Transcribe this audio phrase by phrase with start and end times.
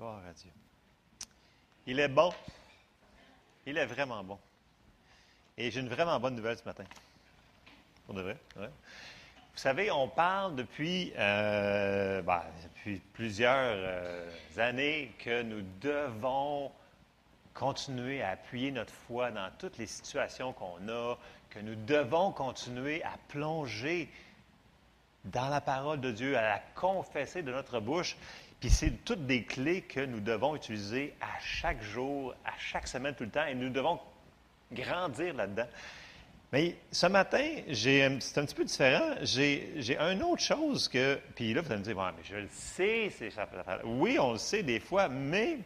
[0.00, 0.50] Gloire à Dieu.
[1.86, 2.32] Il est bon.
[3.66, 4.38] Il est vraiment bon.
[5.58, 6.84] Et j'ai une vraiment bonne nouvelle ce matin.
[8.06, 8.38] Pour de vrai.
[8.56, 8.66] Vous
[9.56, 12.42] savez, on parle depuis, euh, ben,
[13.12, 16.72] plusieurs euh, années que nous devons
[17.52, 21.18] continuer à appuyer notre foi dans toutes les situations qu'on a,
[21.50, 24.08] que nous devons continuer à plonger
[25.26, 28.16] dans la parole de Dieu, à la confesser de notre bouche.
[28.60, 33.14] Puis c'est toutes des clés que nous devons utiliser à chaque jour, à chaque semaine,
[33.14, 33.98] tout le temps, et nous devons
[34.70, 35.66] grandir là-dedans.
[36.52, 39.14] Mais ce matin, c'est un petit peu différent.
[39.22, 41.18] J'ai, une autre chose que.
[41.36, 43.30] Puis là, vous allez me dire, Ouais, mais je le sais, c'est.
[43.84, 45.58] Oui, on le sait des fois, mais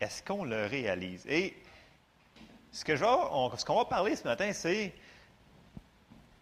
[0.00, 1.24] est-ce qu'on le réalise?
[1.28, 1.54] Et
[2.72, 4.92] ce, que je qu'on va parler ce matin, c'est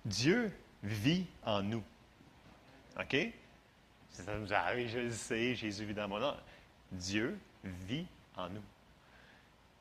[0.04, 0.50] Dieu
[0.82, 1.82] vit en nous.
[2.98, 3.16] OK?
[4.24, 6.34] Ça nous je le sais, Jésus vit dans mon nom.
[6.90, 8.62] Dieu vit en nous.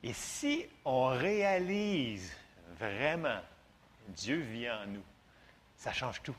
[0.03, 2.32] Et si on réalise
[2.77, 3.40] vraiment
[4.09, 5.04] Dieu vit en nous,
[5.77, 6.35] ça change tout.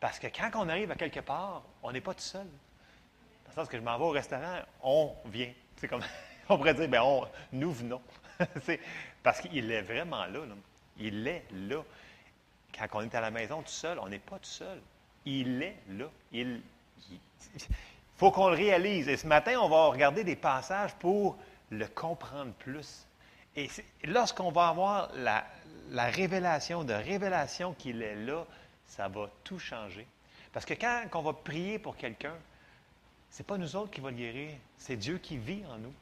[0.00, 2.46] Parce que quand on arrive à quelque part, on n'est pas tout seul.
[2.46, 5.52] Dans le sens que je m'en vais au restaurant, on vient.
[5.76, 6.02] C'est comme,
[6.48, 8.00] on pourrait dire, ben on, nous venons.
[9.22, 10.54] Parce qu'il est vraiment là, là.
[10.98, 11.82] Il est là.
[12.76, 14.80] Quand on est à la maison tout seul, on n'est pas tout seul.
[15.26, 16.06] Il est là.
[16.32, 16.62] Il
[18.16, 19.08] faut qu'on le réalise.
[19.08, 21.36] Et ce matin, on va regarder des passages pour
[21.70, 23.06] le comprendre plus.
[23.56, 23.68] Et
[24.04, 25.44] lorsqu'on va avoir la,
[25.90, 28.44] la révélation de révélation qu'il est là,
[28.86, 30.06] ça va tout changer.
[30.52, 32.34] Parce que quand on va prier pour quelqu'un,
[33.30, 35.94] c'est pas nous autres qui va le guérir, c'est Dieu qui vit en nous.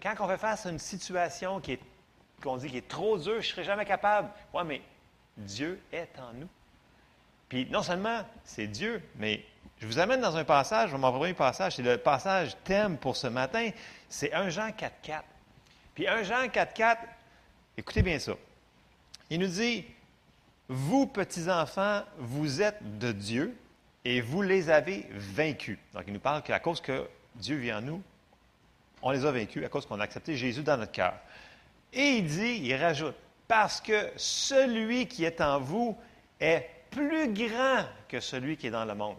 [0.00, 1.60] Quand on fait face à une situation
[2.42, 4.28] qu'on dit qui est trop dure, je ne serai jamais capable.
[4.52, 4.82] Oui, mais
[5.36, 6.48] Dieu est en nous.
[7.48, 9.44] Puis non seulement c'est Dieu, mais
[9.80, 13.26] je vous amène dans un passage, mon premier passage, c'est le passage thème pour ce
[13.26, 13.70] matin,
[14.08, 15.22] c'est 1 Jean 4.4.
[15.94, 16.96] Puis 1 Jean 4.4,
[17.76, 18.32] écoutez bien ça.
[19.30, 19.84] Il nous dit,
[20.68, 23.56] vous petits-enfants, vous êtes de Dieu
[24.04, 25.78] et vous les avez vaincus.
[25.92, 28.02] Donc il nous parle qu'à cause que Dieu vit en nous,
[29.02, 31.14] on les a vaincus à cause qu'on a accepté Jésus dans notre cœur.
[31.92, 33.14] Et il dit, il rajoute,
[33.46, 35.96] parce que celui qui est en vous
[36.40, 39.16] est plus grand que celui qui est dans le monde.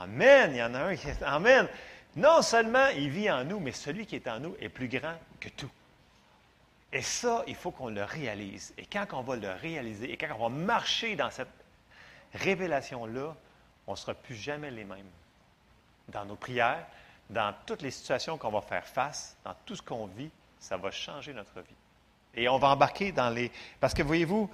[0.00, 0.52] Amen.
[0.52, 1.22] Il y en a un qui est.
[1.22, 1.68] Amen.
[2.16, 5.14] Non seulement il vit en nous, mais celui qui est en nous est plus grand
[5.40, 5.70] que tout.
[6.92, 8.72] Et ça, il faut qu'on le réalise.
[8.78, 11.48] Et quand on va le réaliser, et quand on va marcher dans cette
[12.34, 13.34] révélation-là,
[13.86, 15.10] on ne sera plus jamais les mêmes.
[16.08, 16.86] Dans nos prières,
[17.28, 20.90] dans toutes les situations qu'on va faire face, dans tout ce qu'on vit, ça va
[20.90, 21.76] changer notre vie.
[22.34, 23.50] Et on va embarquer dans les...
[23.80, 24.50] Parce que voyez-vous,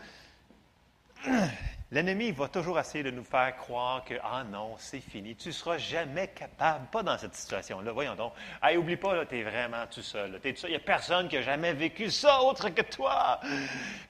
[1.91, 5.53] l'ennemi va toujours essayer de nous faire croire que, ah non, c'est fini, tu ne
[5.53, 7.93] seras jamais capable, pas dans cette situation-là.
[7.93, 8.33] Voyons donc.
[8.63, 10.41] Hey, oublie pas, tu es vraiment tout seul.
[10.45, 13.41] Il n'y a personne qui a jamais vécu ça autre que toi.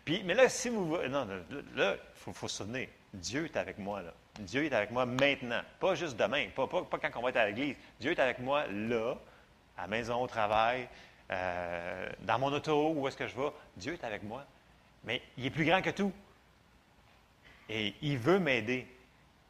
[0.07, 0.97] Mais là, si vous...
[1.09, 1.27] Non,
[1.75, 4.13] là, il faut, se souvenir, Dieu est avec moi, là.
[4.41, 7.77] Dieu est avec moi maintenant, pas juste demain, pas quand on va être à l'église.
[8.01, 9.15] Dieu est avec moi là,
[9.77, 10.89] à la maison, au travail,
[11.31, 13.51] euh, dans mon auto, où est-ce que je vais.
[13.77, 14.45] Dieu est avec moi.
[15.05, 16.13] Mais il est plus grand que tout.
[17.69, 18.87] Et il veut m'aider.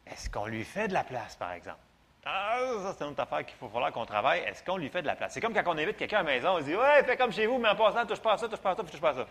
[0.07, 1.79] Est-ce qu'on lui fait de la place, par exemple?
[2.25, 4.39] Ah, ça, c'est une autre affaire qu'il faut falloir qu'on travaille.
[4.41, 5.33] Est-ce qu'on lui fait de la place?
[5.33, 7.45] C'est comme quand on invite quelqu'un à la maison, on dit Ouais, fais comme chez
[7.45, 9.11] vous, mais en passant, touche pas à ça, touche pas à ça, puis touche pas
[9.11, 9.27] à ça.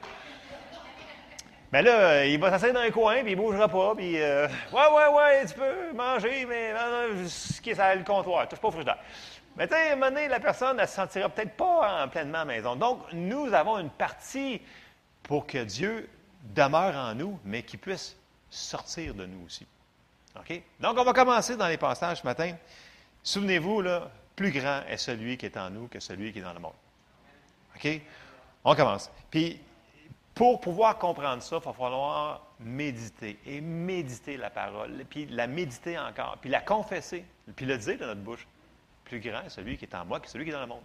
[1.73, 4.47] Mais là, euh, il va s'asseoir dans un coin, puis il bougera pas, puis euh,
[4.73, 8.61] Ouais, ouais, ouais, tu peux manger, mais non, non, ce qui est le comptoir, touche
[8.61, 8.99] pas au frigidaire.
[9.57, 12.09] Mais tu sais, à un moment donné, la personne, elle se sentira peut-être pas en
[12.09, 12.77] pleinement à la maison.
[12.77, 14.63] Donc, nous avons une partie
[15.25, 16.09] pour que Dieu
[16.55, 18.17] demeure en nous, mais qu'il puisse
[18.55, 19.67] sortir de nous aussi.
[20.81, 22.57] Donc, on va commencer dans les passages ce matin.
[23.23, 26.53] Souvenez-vous, là, plus grand est celui qui est en nous que celui qui est dans
[26.53, 26.73] le monde.
[27.77, 28.01] OK?
[28.65, 29.11] On commence.
[29.31, 29.61] Puis,
[30.35, 35.99] pour pouvoir comprendre ça, il va falloir méditer et méditer la parole, puis la méditer
[35.99, 38.47] encore, puis la confesser, puis le dire de notre bouche.
[39.05, 40.83] Plus grand est celui qui est en moi que celui qui est dans le monde.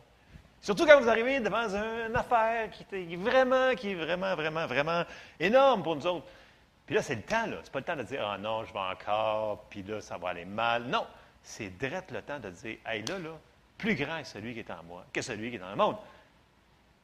[0.61, 5.03] Surtout quand vous arrivez devant une affaire qui est vraiment, qui est vraiment, vraiment, vraiment
[5.39, 6.25] énorme pour nous autres.
[6.89, 7.57] Puis là, c'est le temps, là.
[7.61, 10.29] C'est pas le temps de dire, ah non, je vais encore, puis là, ça va
[10.29, 10.85] aller mal.
[10.85, 11.05] Non,
[11.43, 13.37] c'est direct le temps de dire, hey, là, là,
[13.77, 15.97] plus grand est celui qui est en moi que celui qui est dans le monde.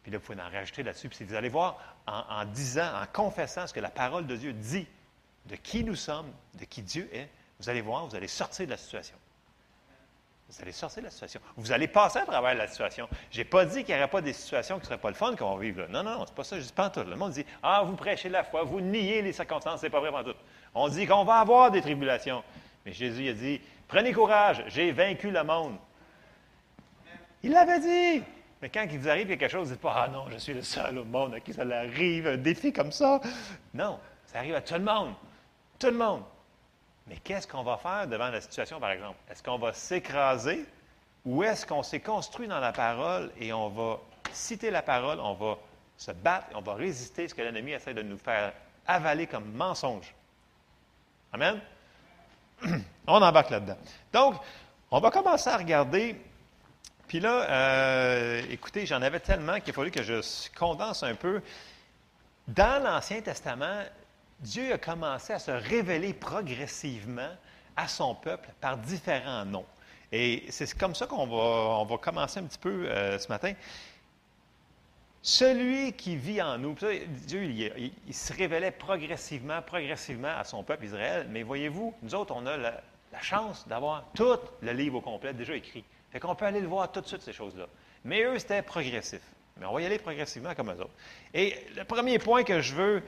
[0.02, 1.08] Puis là, vous pouvez en rajouter là-dessus.
[1.08, 1.78] Puis vous allez voir,
[2.08, 4.88] en disant, en confessant ce que la parole de Dieu dit,
[5.46, 7.30] de qui nous sommes, de qui Dieu est,
[7.60, 9.16] vous allez voir, vous allez sortir de la situation.
[10.48, 11.40] Vous allez sortir de la situation.
[11.58, 13.10] Vous allez passer à travers la situation.
[13.32, 15.16] Je n'ai pas dit qu'il n'y aurait pas des situations qui ne seraient pas le
[15.16, 15.88] fun qu'on va vivre là.
[15.88, 16.60] Non, non, non, c'est pas ça.
[16.60, 17.04] Je dis pas en tout.
[17.04, 20.24] Le monde dit Ah, vous prêchez la foi, vous niez les circonstances, c'est pas vraiment
[20.24, 20.36] tout.
[20.76, 22.44] On dit qu'on va avoir des tribulations.
[22.86, 25.78] Mais Jésus a dit Prenez courage, j'ai vaincu le monde.
[27.42, 28.24] Il l'avait dit.
[28.62, 30.54] Mais quand il vous arrive quelque chose, vous ne dites pas Ah non, je suis
[30.54, 33.20] le seul au monde à qui ça arrive, un défi comme ça.
[33.74, 35.14] Non, ça arrive à tout le monde.
[35.80, 36.22] Tout le monde.
[37.08, 39.18] Mais qu'est-ce qu'on va faire devant la situation, par exemple?
[39.30, 40.66] Est-ce qu'on va s'écraser
[41.24, 44.00] ou est-ce qu'on s'est construit dans la parole et on va
[44.32, 45.58] citer la parole, on va
[45.98, 48.54] se battre, on va résister à ce que l'ennemi essaie de nous faire
[48.88, 50.14] avaler comme mensonge?
[51.34, 51.60] Amen?
[53.08, 53.78] On embarque là-dedans.
[54.14, 54.36] Donc,
[54.90, 56.16] on va commencer à regarder.
[57.08, 60.22] Puis là, euh, écoutez, j'en avais tellement qu'il a fallu que je
[60.58, 61.42] condense un peu.
[62.48, 63.84] Dans l'Ancien Testament,
[64.40, 67.32] Dieu a commencé à se révéler progressivement
[67.76, 69.66] à son peuple par différents noms.
[70.12, 71.26] Et c'est comme ça qu'on
[71.86, 73.54] va, commencer un petit peu euh, ce matin.
[75.22, 76.76] Celui qui vit en nous,
[77.28, 82.46] Dieu, il, se révélait progressivement, progressivement à son peuple Israël, mais voyez-vous, nous autres, on
[82.46, 82.82] a la,
[83.22, 85.84] chance d'avoir tout le livre au complet déjà écrit.
[86.12, 87.66] Fait qu'on peut aller le voir tout de suite, ces choses-là.
[88.04, 89.22] Mais eux, c'était progressif.
[89.58, 90.94] Mais on va y aller progressivement comme eux autres.
[91.34, 93.04] Et le premier point que je veux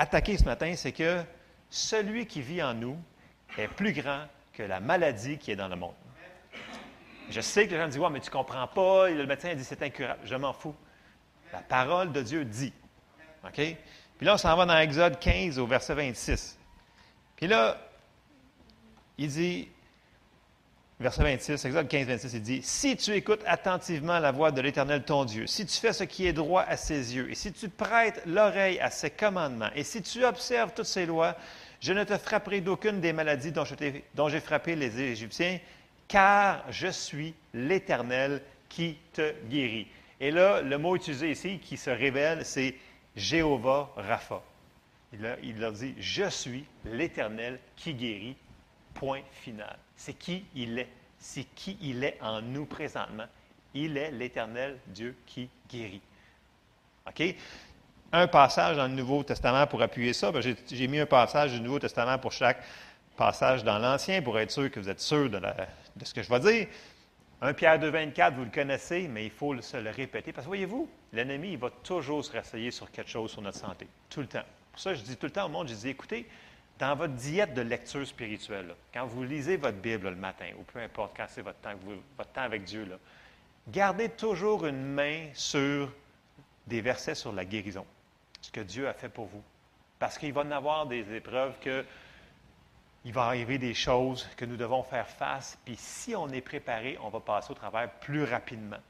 [0.00, 1.22] attaquer ce matin, c'est que
[1.68, 2.96] celui qui vit en nous
[3.58, 4.24] est plus grand
[4.54, 5.94] que la maladie qui est dans le monde.
[7.28, 9.62] Je sais que les gens disent, ouais, mais tu ne comprends pas, le médecin dit
[9.62, 10.20] c'est incurable.
[10.24, 10.74] Je m'en fous.
[11.52, 12.72] La parole de Dieu dit.
[13.44, 13.54] OK?
[13.54, 16.58] Puis là, on s'en va dans Exode 15 au verset 26.
[17.36, 17.76] Puis là,
[19.18, 19.68] il dit,
[21.00, 25.02] verset 26, Exode 15, 26, il dit Si tu écoutes attentivement la voix de l'Éternel
[25.02, 27.68] ton Dieu, si tu fais ce qui est droit à ses yeux, et si tu
[27.68, 31.36] prêtes l'oreille à ses commandements, et si tu observes toutes ses lois,
[31.80, 35.58] je ne te frapperai d'aucune des maladies dont j'ai frappé les Égyptiens,
[36.06, 39.86] car je suis l'Éternel qui te guérit.
[40.20, 42.74] Et là, le mot utilisé ici qui se révèle, c'est
[43.16, 44.42] Jéhovah Rapha.
[45.12, 48.36] Il, leur dit, je suis l'Éternel qui guérit,
[48.94, 49.76] point final.
[50.00, 50.88] C'est qui il est.
[51.18, 53.26] C'est qui il est en nous présentement.
[53.74, 56.00] Il est l'Éternel Dieu qui guérit.
[57.06, 57.34] OK?
[58.10, 60.32] Un passage dans le Nouveau Testament pour appuyer ça.
[60.32, 62.64] Ben, j'ai mis un passage du Nouveau Testament pour chaque
[63.14, 65.38] passage dans l'Ancien pour être sûr que vous êtes sûr de,
[66.02, 66.66] ce que je vais dire.
[67.42, 70.32] 1 Pierre 2, 24, vous le connaissez, mais il faut se le répéter.
[70.32, 73.86] Parce que voyez-vous, l'ennemi, il va toujours se rasseyer sur quelque chose sur notre santé.
[74.08, 74.44] Tout le temps.
[74.72, 76.26] Pour ça, je dis tout le temps au monde, je dis, écoutez,
[76.80, 80.80] dans votre diète de lecture spirituelle, quand vous lisez votre Bible le matin, ou peu
[80.80, 81.74] importe quand c'est votre temps,
[82.16, 82.88] votre temps avec Dieu,
[83.68, 85.92] gardez toujours une main sur
[86.66, 87.84] des versets sur la guérison,
[88.40, 89.42] ce que Dieu a fait pour vous.
[89.98, 91.84] Parce qu'il va y avoir des épreuves que
[93.04, 96.98] il va arriver des choses que nous devons faire face, puis si on est préparé,
[97.02, 98.80] on va passer au travers plus rapidement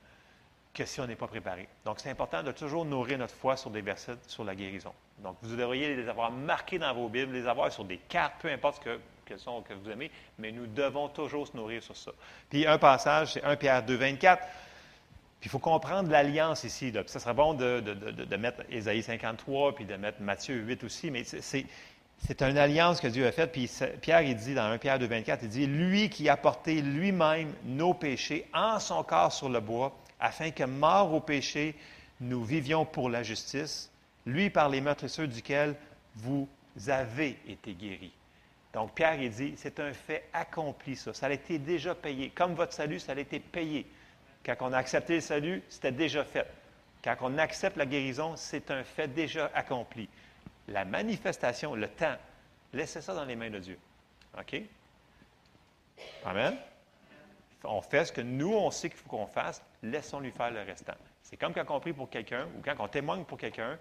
[0.72, 1.68] que si on n'est pas préparé.
[1.84, 4.92] Donc, c'est important de toujours nourrir notre foi sur des versets sur la guérison.
[5.18, 8.48] Donc, vous devriez les avoir marqués dans vos Bibles, les avoir sur des cartes, peu
[8.48, 12.12] importe ce que, sont, que vous aimez, mais nous devons toujours se nourrir sur ça.
[12.48, 14.42] Puis, un passage, c'est 1 Pierre 2, 24.
[15.40, 16.92] Puis, il faut comprendre l'alliance ici.
[16.92, 21.10] Puis, ça serait bon de, de, mettre Ésaïe 53, puis de mettre Matthieu 8 aussi,
[21.10, 21.66] mais c'est
[22.26, 23.52] c'est une alliance que Dieu a faite.
[23.52, 23.70] Puis
[24.02, 27.52] Pierre, il dit dans 1 Pierre 2, 24, il dit Lui qui a porté lui-même
[27.64, 31.74] nos péchés en son corps sur le bois, afin que, mort au péché,
[32.20, 33.90] nous vivions pour la justice,
[34.26, 35.74] lui par les meurtrisseurs duquel
[36.16, 36.48] vous
[36.88, 38.12] avez été guéris.
[38.72, 41.12] Donc Pierre, il dit C'est un fait accompli, ça.
[41.14, 42.30] Ça a été déjà payé.
[42.30, 43.86] Comme votre salut, ça a été payé.
[44.44, 46.46] Quand on a accepté le salut, c'était déjà fait.
[47.02, 50.08] Quand on accepte la guérison, c'est un fait déjà accompli
[50.70, 52.16] la manifestation, le temps,
[52.72, 53.78] laissez ça dans les mains de Dieu.
[54.38, 54.62] OK?
[56.24, 56.56] Amen?
[57.64, 60.94] On fait ce que nous, on sait qu'il faut qu'on fasse, laissons-lui faire le restant.
[61.22, 63.78] C'est comme quand on prie pour quelqu'un ou quand on témoigne pour quelqu'un.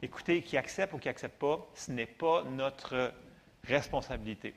[0.00, 3.12] Écoutez, qui accepte ou qui n'accepte pas, ce n'est pas notre
[3.64, 4.54] responsabilité.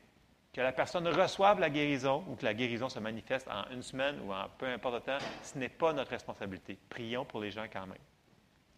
[0.51, 4.19] Que la personne reçoive la guérison ou que la guérison se manifeste en une semaine
[4.21, 6.77] ou en peu importe le temps, ce n'est pas notre responsabilité.
[6.89, 7.97] Prions pour les gens quand même.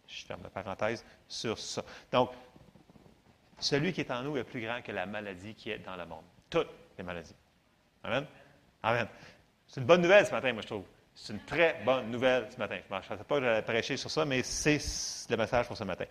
[0.06, 1.84] Je ferme la parenthèse sur ça.
[2.10, 2.30] Donc,
[3.58, 6.06] celui qui est en nous est plus grand que la maladie qui est dans le
[6.06, 6.24] monde.
[6.50, 7.34] Toutes les maladies.
[8.02, 8.26] Amen?
[8.82, 9.08] Amen.
[9.66, 10.84] C'est une bonne nouvelle ce matin, moi, je trouve.
[11.20, 12.76] C'est une très bonne nouvelle ce matin.
[12.76, 14.78] Je ne pensais pas que j'allais prêcher sur ça, mais c'est
[15.28, 16.04] le message pour ce matin.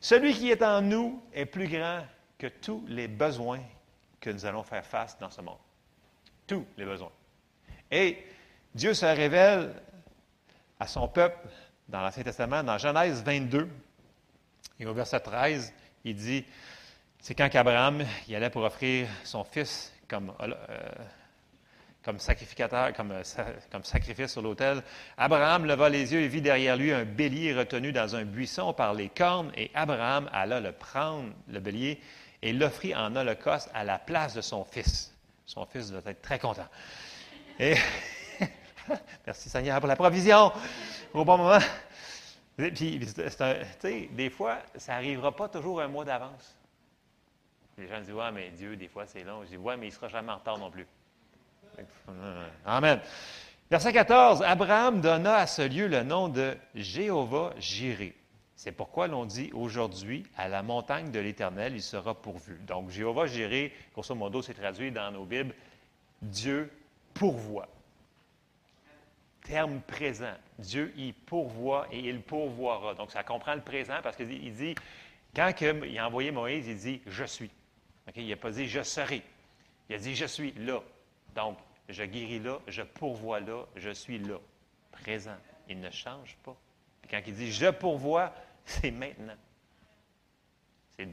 [0.00, 2.04] Celui qui est en nous est plus grand
[2.38, 3.60] que tous les besoins
[4.20, 5.58] que nous allons faire face dans ce monde.
[6.46, 7.12] Tous les besoins.
[7.90, 8.24] Et
[8.74, 9.74] Dieu se révèle
[10.80, 11.46] à son peuple
[11.88, 13.68] dans l'Ancien Testament, dans Genèse 22,
[14.80, 15.72] et au verset 13,
[16.04, 16.44] il dit
[17.20, 20.54] c'est quand qu'Abraham il allait pour offrir son fils comme, euh,
[22.04, 23.22] comme sacrificateur, euh,
[23.72, 24.82] comme sacrifice sur l'autel.
[25.16, 28.92] Abraham leva les yeux et vit derrière lui un bélier retenu dans un buisson par
[28.92, 32.00] les cornes, et Abraham alla le prendre, le bélier,
[32.42, 35.14] et l'offrit en holocauste à la place de son fils.
[35.46, 36.68] Son fils doit être très content.
[37.58, 37.74] Et
[39.26, 40.52] Merci Seigneur pour la provision
[41.14, 41.58] au bon moment.
[42.56, 43.00] Puis,
[44.10, 46.56] des fois, ça n'arrivera pas toujours un mois d'avance.
[47.76, 49.42] Les gens disent, ouais, mais Dieu, des fois, c'est long.
[49.42, 50.86] Je dis, ouais, mais il ne sera jamais en retard non plus.
[52.66, 53.00] Amen.
[53.70, 58.14] Verset 14, Abraham donna à ce lieu le nom de Jéhovah Jiré.
[58.56, 62.58] C'est pourquoi l'on dit aujourd'hui, à la montagne de l'Éternel, il sera pourvu.
[62.66, 65.54] Donc, Jéhovah Jiré, grosso modo, c'est traduit dans nos Bibles,
[66.22, 66.70] Dieu
[67.14, 67.68] pourvoit.
[69.42, 70.34] Terme présent.
[70.58, 72.94] Dieu y pourvoit et il pourvoira.
[72.94, 74.74] Donc, ça comprend le présent parce qu'il dit,
[75.34, 77.50] quand il a envoyé Moïse, il dit Je suis.
[78.16, 79.22] Il n'a pas dit Je serai.
[79.90, 80.80] Il a dit Je suis là.
[81.34, 84.38] Donc, je guéris là, je pourvois là, je suis là.
[84.92, 85.36] Présent.
[85.68, 86.56] Il ne change pas.
[87.10, 88.32] quand il dit Je pourvois,
[88.64, 89.36] c'est maintenant.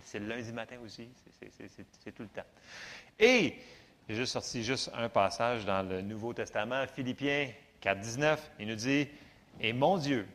[0.03, 1.09] C'est le lundi matin aussi.
[1.99, 2.45] C'est tout le temps.
[3.17, 3.55] Et
[4.07, 7.49] j'ai juste sorti juste un passage dans le Nouveau Testament, Philippiens
[7.79, 8.51] 4, 19.
[8.59, 9.07] Il nous dit
[9.59, 10.27] Et mon Dieu,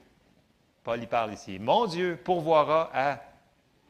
[0.83, 3.21] Paul y parle ici, mon Dieu pourvoira à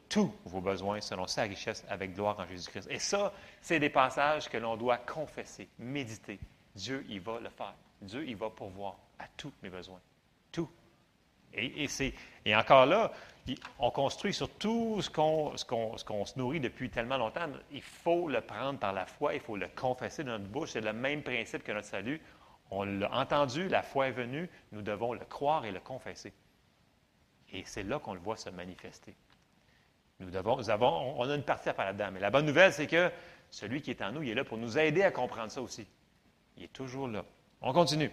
[0.09, 2.87] tous vos besoins selon sa richesse avec gloire en Jésus-Christ.
[2.89, 6.39] Et ça, c'est des passages que l'on doit confesser, méditer.
[6.75, 7.75] Dieu, il va le faire.
[8.01, 9.99] Dieu, il va pourvoir à tous mes besoins.
[10.51, 10.69] Tout.
[11.53, 11.87] Et,
[12.45, 13.11] et encore là,
[13.79, 15.55] on construit sur tout ce qu'on
[16.25, 17.47] se nourrit depuis tellement longtemps.
[17.71, 20.71] Il faut le prendre par la foi, il faut le confesser de notre bouche.
[20.71, 22.21] C'est le même principe que notre salut.
[22.69, 26.33] On l'a entendu, la foi est venue, nous devons le croire et le confesser.
[27.53, 29.15] Et c'est là qu'on le voit se manifester.
[30.19, 32.09] Nous, nous avons, on a une partie à faire là-dedans.
[32.11, 33.11] Mais la bonne nouvelle, c'est que
[33.49, 35.85] celui qui est en nous, il est là pour nous aider à comprendre ça aussi.
[36.57, 37.23] Il est toujours là.
[37.61, 38.11] On continue.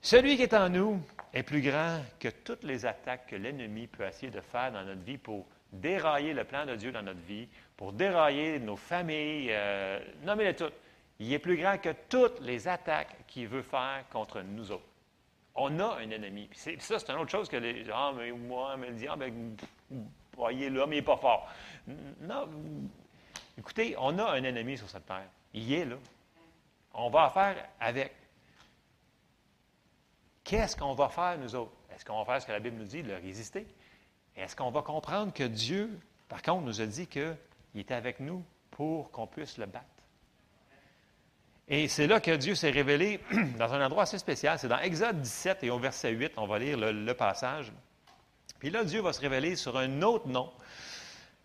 [0.00, 1.00] Celui qui est en nous
[1.32, 5.02] est plus grand que toutes les attaques que l'ennemi peut essayer de faire dans notre
[5.02, 10.00] vie pour dérailler le plan de Dieu dans notre vie, pour dérailler nos familles, euh,
[10.24, 10.74] nommez-les toutes.
[11.20, 14.84] Il est plus grand que toutes les attaques qu'il veut faire contre nous autres.
[15.54, 16.48] On a un ennemi.
[16.54, 18.92] ça, c'est une autre chose que les gens, ah, mais moi, mais
[20.38, 21.48] voyez, là, mais il n'est pas fort.
[22.20, 22.48] Non,
[23.56, 25.28] écoutez, on a un ennemi sur cette terre.
[25.52, 25.96] Il est là.
[26.94, 28.12] On va faire avec.
[30.44, 31.72] Qu'est-ce qu'on va faire, nous autres?
[31.94, 33.66] Est-ce qu'on va faire ce que la Bible nous dit, le résister?
[34.36, 37.36] Est-ce qu'on va comprendre que Dieu, par contre, nous a dit qu'il
[37.74, 39.84] était avec nous pour qu'on puisse le battre?
[41.70, 43.20] Et c'est là que Dieu s'est révélé
[43.58, 44.58] dans un endroit assez spécial.
[44.58, 47.72] C'est dans Exode 17 et au verset 8, on va lire le, passage.
[48.58, 50.50] Puis là, Dieu va se révéler sur un autre nom.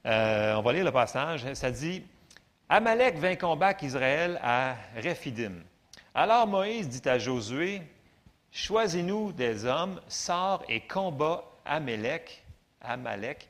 [0.06, 1.54] Euh, on va lire le passage.
[1.54, 2.04] Ça dit
[2.70, 5.54] Amalek vint combattre Israël à Rephidim.
[6.16, 7.82] Alors Moïse dit à Josué
[8.52, 12.44] Choisis-nous des hommes, sors et combat Amalek.
[12.82, 13.48] Amalek.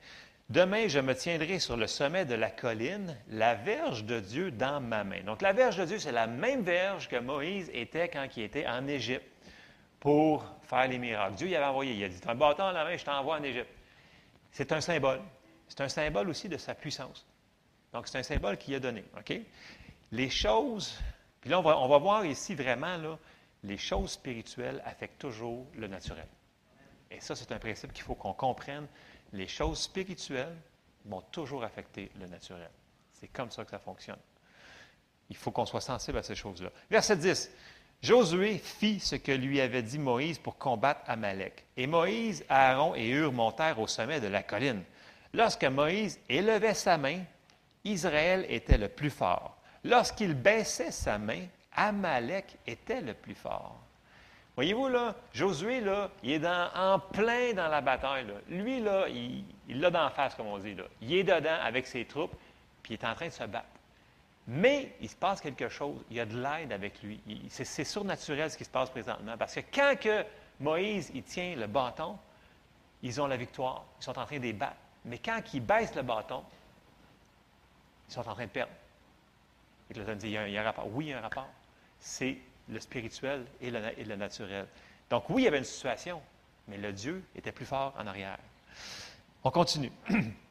[0.50, 4.79] Demain, je me tiendrai sur le sommet de la colline, la verge de Dieu dans
[4.79, 5.22] ma main.
[5.25, 8.67] Donc, la verge de Dieu, c'est la même verge que Moïse était quand il était
[8.67, 9.25] en Égypte
[10.00, 11.36] pour faire les miracles.
[11.36, 13.44] Dieu il avait envoyé, il a dit un bâton à la main, je t'envoie en
[13.44, 13.70] Égypte.
[14.51, 15.22] C'est un symbole.
[15.68, 17.25] C'est un symbole aussi de sa puissance.
[17.92, 19.03] Donc, c'est un symbole qu'il a donné.
[20.12, 21.00] Les choses,
[21.42, 23.18] puis là, on va, on va voir ici vraiment, là,
[23.63, 26.27] les choses spirituelles affectent toujours le naturel.
[27.10, 28.88] Et ça, c'est un principe qu'il faut qu'on comprenne.
[29.32, 30.56] Les choses spirituelles
[31.06, 32.70] vont toujours affecter le naturel.
[33.13, 34.20] C'est comme ça que ça fonctionne.
[35.30, 36.70] Il faut qu'on soit sensible à ces choses-là.
[36.89, 37.51] Verset 10.
[38.04, 41.64] Josué fit ce que lui avait dit Moïse pour combattre Amalek.
[41.78, 44.84] Et Moïse, Aaron et Hur montèrent au sommet de la colline.
[45.34, 47.22] Lorsque Moïse élevait sa main,
[47.86, 49.56] Israël était le plus fort.
[49.86, 53.80] Lorsqu'il baissait sa main, Amalek était le plus fort.
[54.58, 58.26] Voyez-vous, là, Josué, là, il est en plein dans la bataille.
[58.50, 60.76] Lui, là, il l'a d'en face, comme on dit.
[60.76, 60.84] Là.
[61.02, 62.36] Il est dedans avec ses troupes,
[62.84, 63.66] puis il est en train de se battre.
[64.48, 66.04] Mais il se passe quelque chose.
[66.10, 67.22] Il y a de l'aide avec lui.
[67.50, 69.38] C'est surnaturel ce qui se passe présentement.
[69.38, 70.26] Parce que quand que
[70.60, 72.18] Moïse tient le bâton,
[73.02, 73.86] ils ont la victoire.
[74.00, 74.76] Ils sont en train de les battre.
[75.06, 76.44] Mais quand il baisse le bâton,
[78.10, 78.72] ils sont en train de perdre.
[79.90, 80.88] Et là, dit, il y, a, il y a un rapport.
[80.92, 81.48] Oui, il y a un rapport.
[82.00, 82.38] C'est
[82.70, 84.68] le spirituel et le, naturel.
[85.10, 86.22] Donc oui, il y avait une situation,
[86.68, 88.38] mais le Dieu était plus fort en arrière.
[89.44, 89.92] On continue.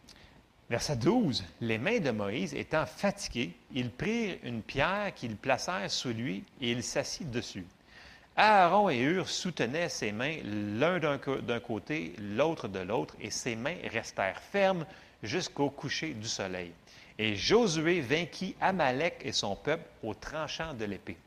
[0.73, 1.45] Verset 12.
[1.61, 6.71] Les mains de Moïse étant fatiguées, ils prirent une pierre qu'ils placèrent sous lui et
[6.71, 7.67] il s'assit dessus.
[8.37, 10.38] Aaron et Hur soutenaient ses mains
[10.79, 14.87] l'un d'un côté, l'autre de l'autre, et ses mains restèrent fermes
[15.23, 16.73] jusqu'au coucher du soleil.
[17.19, 21.19] Et Josué vainquit Amalek et son peuple au tranchant de l'épée.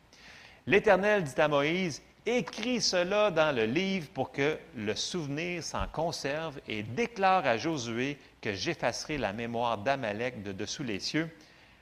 [0.65, 6.59] L'Éternel dit à Moïse, Écris cela dans le livre pour que le souvenir s'en conserve
[6.67, 11.35] et déclare à Josué que j'effacerai la mémoire d'Amalek de dessous les cieux.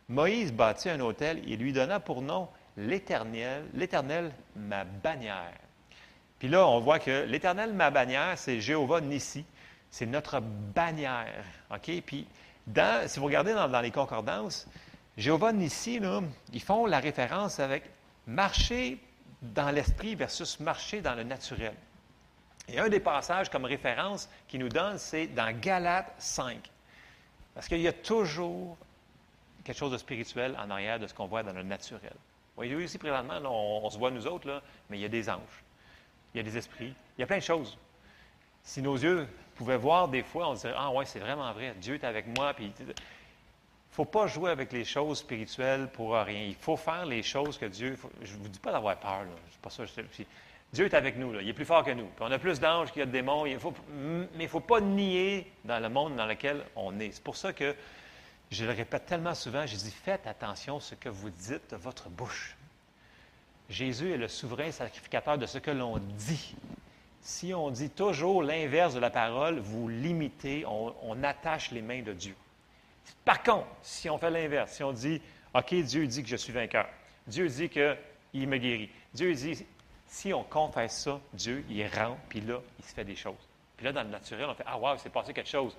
[0.08, 5.60] Moïse bâtit un autel et lui donna pour nom l'Éternel, l'Éternel, ma bannière.
[6.39, 9.43] Puis là, on voit que l'Éternel, ma bannière, c'est Jéhovah Nissi.
[9.91, 11.43] C'est notre bannière.
[11.70, 11.91] OK?
[12.05, 12.25] Puis,
[12.65, 14.65] dans, si vous regardez dans, les concordances,
[15.17, 16.22] Jéhovah Nissi, là,
[16.53, 17.84] ils font la référence avec
[18.25, 19.00] marcher
[19.41, 21.74] dans l'esprit versus marcher dans le naturel.
[22.67, 26.70] Et un des passages comme référence qui nous donne, c'est dans Galates 5.
[27.53, 28.77] Parce qu'il y a toujours
[29.63, 32.13] quelque chose de spirituel en arrière de ce qu'on voit dans le naturel.
[32.13, 35.29] Vous voyez, ici, présentement, on, se voit nous autres, là, mais il y a des
[35.29, 35.63] anges,
[36.34, 37.77] il y a des esprits, il y a plein de choses.
[38.63, 41.96] Si nos yeux pouvaient voir des fois, on dirait Ah, ouais, c'est vraiment vrai, Dieu
[41.96, 42.53] est avec moi.
[42.60, 42.93] Il ne
[43.91, 46.43] faut pas jouer avec les choses spirituelles pour rien.
[46.43, 47.98] Il faut faire les choses que Dieu.
[48.22, 49.32] je ne vous dis pas d'avoir peur, là.
[49.62, 49.84] pas ça.
[50.74, 52.10] Dieu est avec nous, il est plus fort que nous.
[52.20, 53.46] On a plus d'anges qu'il y a de démons.
[53.46, 57.12] Il mais il ne faut pas nier dans le monde dans lequel on est.
[57.12, 57.75] C'est pour ça que
[58.50, 61.75] je le répète tellement souvent, je dis faites attention à ce que vous dites de
[61.75, 62.56] votre bouche.
[63.70, 66.56] Jésus est le souverain sacrificateur de ce que l'on dit.
[67.22, 72.01] Si on dit toujours l'inverse de la parole, vous limitez, on, on, attache les mains
[72.01, 72.36] de Dieu.
[73.24, 75.22] Par contre, si on fait l'inverse, si on dit,
[75.53, 76.89] OK, Dieu dit que je suis vainqueur,
[77.25, 79.65] Dieu dit qu'il me guérit, Dieu dit,
[80.13, 83.34] si on confesse ça, Dieu, il rentre, puis là, il se fait des choses.
[83.75, 85.75] Puis là, dans le naturel, on fait Ah, wow, il s'est passé quelque chose.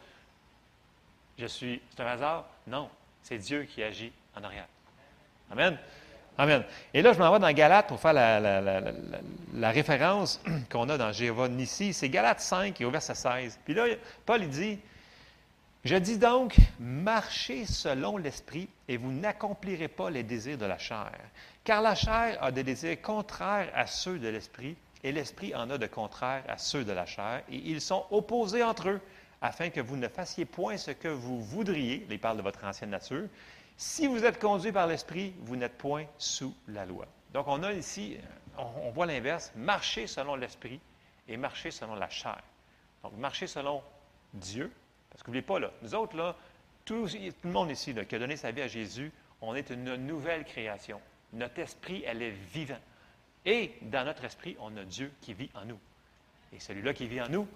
[1.38, 1.80] Je suis.
[1.90, 2.44] C'est un hasard?
[2.66, 2.90] Non.
[3.22, 4.66] C'est Dieu qui agit en arrière.
[5.52, 5.78] Amen.
[6.36, 6.64] Amen.
[6.92, 11.48] Et là, je m'en vais dans Galate pour faire la, référence qu'on a dans Jéhovah
[11.48, 11.94] Nissi.
[11.94, 13.60] C'est Galate 5 et au verset 16.
[13.64, 13.84] Puis là,
[14.26, 14.80] Paul il dit
[15.84, 21.12] Je dis donc, marchez selon l'esprit et vous n'accomplirez pas les désirs de la chair.
[21.64, 25.78] Car la chair a des désirs contraires à ceux de l'esprit, et l'esprit en a
[25.78, 29.00] de contraires à ceux de la chair, et ils sont opposés entre eux,
[29.40, 32.06] afin que vous ne fassiez point ce que vous voudriez.
[32.10, 33.28] Il parle de votre ancienne nature.
[33.76, 37.06] Si vous êtes conduit par l'esprit, vous n'êtes point sous la loi.
[37.32, 38.18] Donc, on a ici,
[38.58, 40.80] on, voit l'inverse, marcher selon l'esprit
[41.28, 42.40] et marcher selon la chair.
[43.02, 43.82] Donc, marcher selon
[44.34, 44.70] Dieu,
[45.10, 46.34] parce que n'oubliez pas, là, nous autres,
[46.84, 50.44] tout, le monde ici qui a donné sa vie à Jésus, on est une nouvelle
[50.44, 51.00] création.
[51.34, 52.78] Notre esprit, elle est vivant.
[53.44, 55.78] Et dans notre esprit, on a Dieu qui vit en nous.
[56.52, 57.48] Et celui-là qui vit en nous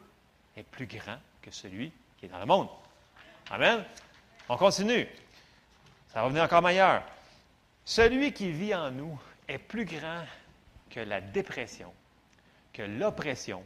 [0.57, 2.69] est plus grand que celui qui est dans le monde.
[3.51, 3.85] Amen.
[4.49, 5.07] On continue.
[6.09, 7.03] Ça va venir encore meilleur.
[7.85, 10.25] Celui qui vit en nous est plus grand
[10.91, 11.93] que la dépression,
[12.73, 13.63] que l'oppression,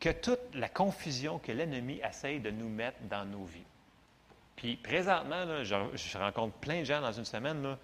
[0.00, 3.64] que toute la confusion que l'ennemi essaye de nous mettre dans nos vies.
[4.54, 7.78] Puis présentement, je, je, rencontre plein de gens dans une semaine, là,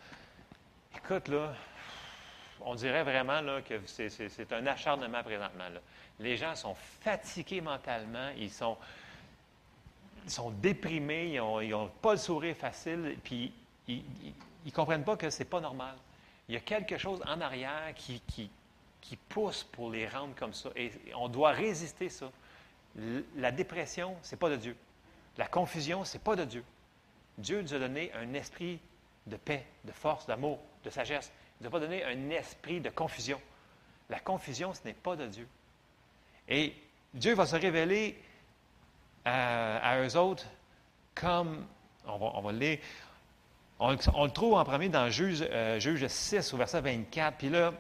[0.96, 1.54] Écoute, là,
[2.60, 5.64] on dirait vraiment que c'est un acharnement présentement.
[6.20, 8.76] Les gens sont fatigués mentalement, ils sont,
[10.60, 13.52] déprimés, ils n'ont pas le sourire facile, puis
[13.88, 14.04] ils
[14.64, 15.96] ne comprennent pas que ce n'est pas normal.
[16.48, 18.50] Il y a quelque chose en arrière qui
[19.28, 20.70] pousse pour les rendre comme ça.
[20.76, 22.30] Et on doit résister ça.
[23.36, 24.76] La dépression, ce n'est pas de Dieu.
[25.38, 26.64] La confusion, ce n'est pas de Dieu.
[27.38, 28.78] Dieu nous a donné un esprit
[29.26, 31.32] de paix, de force, d'amour, de sagesse.
[31.60, 33.40] Il ne nous a pas donné un esprit de confusion.
[34.10, 35.46] La confusion, ce n'est pas de Dieu.
[36.48, 36.74] Et
[37.14, 38.18] Dieu va se révéler
[39.24, 40.44] à, eux autres
[41.14, 41.64] comme,
[42.06, 42.78] on va, on va le lire,
[43.78, 47.36] on, le trouve en premier dans Juge, euh, Juge 6 au verset 24.
[47.36, 47.72] Puis là,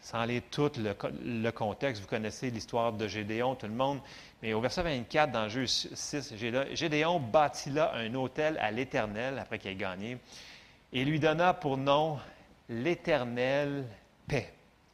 [0.00, 4.00] sans lire tout le, le, contexte, vous connaissez l'histoire de Gédéon, tout le monde.
[4.42, 6.34] Mais au verset 24, dans Juge 6,
[6.72, 10.18] Gédéon bâtit là un hôtel à l'Éternel, après qu'il ait gagné
[10.92, 12.18] et lui donna pour nom
[12.68, 13.86] l'Éternel
[14.28, 14.52] paix.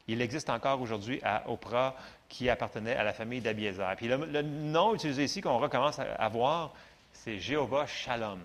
[0.09, 1.97] Il existe encore aujourd'hui à Oprah
[2.29, 3.95] qui appartenait à la famille d'Abiézer.
[3.97, 6.73] Puis le, nom utilisé ici qu'on recommence à, voir,
[7.13, 8.41] c'est Jéhovah Shalom.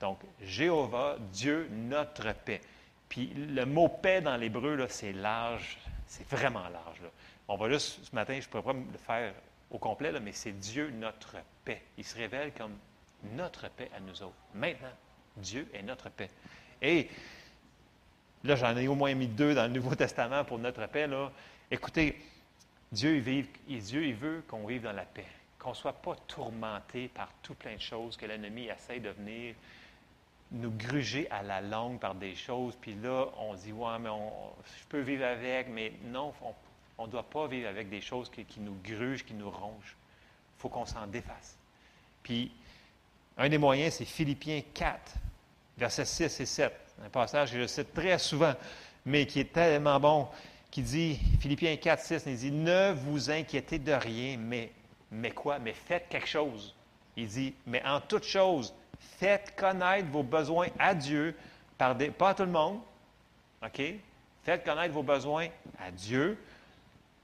[0.00, 2.60] Donc, Jéhovah, Dieu, notre paix.
[3.08, 7.00] Puis le mot paix dans l'hébreu, c'est large, c'est vraiment large.
[7.48, 9.34] On va juste, ce matin, je ne pourrais pas le faire
[9.70, 11.82] au complet, mais c'est Dieu, notre paix.
[11.98, 12.76] Il se révèle comme
[13.32, 14.34] notre paix à nous autres.
[14.54, 14.92] Maintenant,
[15.36, 16.30] Dieu est notre paix.
[16.82, 17.08] Et
[18.44, 21.08] là, j'en ai au moins mis deux dans le Nouveau Testament pour notre paix.
[21.70, 22.20] Écoutez,
[22.92, 25.26] Dieu, veut qu'on vive dans la paix,
[25.58, 29.54] qu'on ne soit pas tourmenté par tout plein de choses, que l'ennemi essaie de venir
[30.52, 34.84] nous gruger à la langue par des choses, puis là, on dit, ouais, mais je
[34.88, 36.32] peux vivre avec, mais non,
[36.98, 39.96] on ne doit pas vivre avec des choses qui, qui nous grugent, qui nous rongent.
[40.56, 41.58] Il faut qu'on s'en défasse.
[42.22, 42.52] Puis,
[43.36, 45.14] un des moyens, c'est Philippiens 4,
[45.76, 46.72] versets 6 et 7.
[47.04, 48.54] Un passage que je cite très souvent,
[49.04, 50.28] mais qui est tellement bon,
[50.70, 54.72] qui dit, Philippiens 4, 6, il dit, ne vous inquiétez de rien, mais,
[55.10, 55.58] mais quoi?
[55.58, 56.74] Mais faites quelque chose.
[57.16, 58.74] Il dit, mais en toute chose,
[59.18, 61.36] faites connaître vos besoins à Dieu,
[61.78, 62.80] par des, pas à tout le monde,
[63.64, 63.82] OK?
[64.42, 66.38] Faites connaître vos besoins à Dieu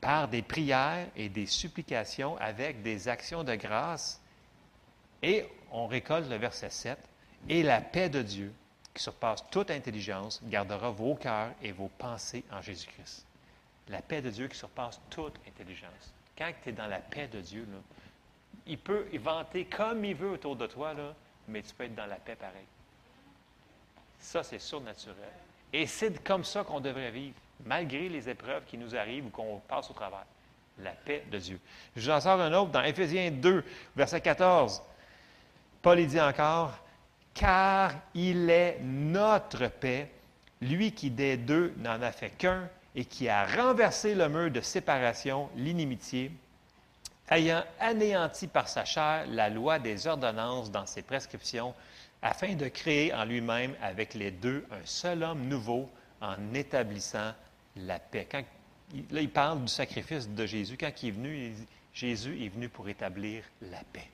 [0.00, 4.20] par des prières et des supplications avec des actions de grâce.
[5.22, 6.98] Et on récolte le verset 7.
[7.48, 8.52] Et la paix de Dieu,
[8.94, 13.24] qui surpasse toute intelligence, gardera vos cœurs et vos pensées en Jésus-Christ.
[13.88, 16.12] La paix de Dieu qui surpasse toute intelligence.
[16.36, 17.66] Quand tu es dans la paix de Dieu,
[18.66, 20.94] il peut vanter comme il veut autour de toi,
[21.48, 22.66] mais tu peux être dans la paix pareil.
[24.18, 25.16] Ça, c'est surnaturel.
[25.72, 29.60] Et c'est comme ça qu'on devrait vivre, malgré les épreuves qui nous arrivent ou qu'on
[29.66, 30.24] passe au travers.
[30.78, 31.60] La paix de Dieu.
[31.96, 33.64] Je vous en sors un autre dans Éphésiens 2,
[33.96, 34.82] verset 14.
[35.82, 36.78] Paul dit encore,
[37.40, 40.10] car il est notre paix,
[40.60, 44.60] lui qui des deux n'en a fait qu'un et qui a renversé le mur de
[44.60, 46.30] séparation, l'inimitié,
[47.30, 51.74] ayant anéanti par sa chair la loi des ordonnances dans ses prescriptions,
[52.20, 55.88] afin de créer en lui-même avec les deux un seul homme nouveau
[56.20, 57.32] en établissant
[57.74, 58.28] la paix.
[59.10, 60.76] Là, il parle du sacrifice de Jésus.
[60.76, 61.54] Quand il est venu,
[61.94, 64.10] Jésus est venu pour établir la paix.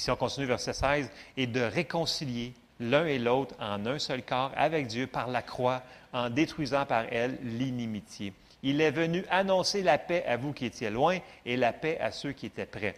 [0.00, 4.52] Si on continue verset 16, et de réconcilier l'un et l'autre en un seul corps
[4.56, 8.32] avec Dieu par la croix, en détruisant par elle l'inimitié.
[8.62, 12.12] Il est venu annoncer la paix à vous qui étiez loin et la paix à
[12.12, 12.94] ceux qui étaient près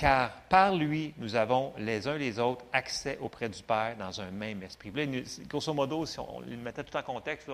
[0.00, 4.30] car par lui, nous avons les uns les autres accès auprès du Père dans un
[4.30, 4.90] même esprit.
[5.46, 7.50] grosso modo, si on le mettait tout en contexte,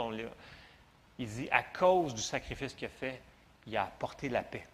[1.19, 3.21] il dit, à cause du sacrifice qu'il a fait,
[3.67, 4.65] il a apporté la paix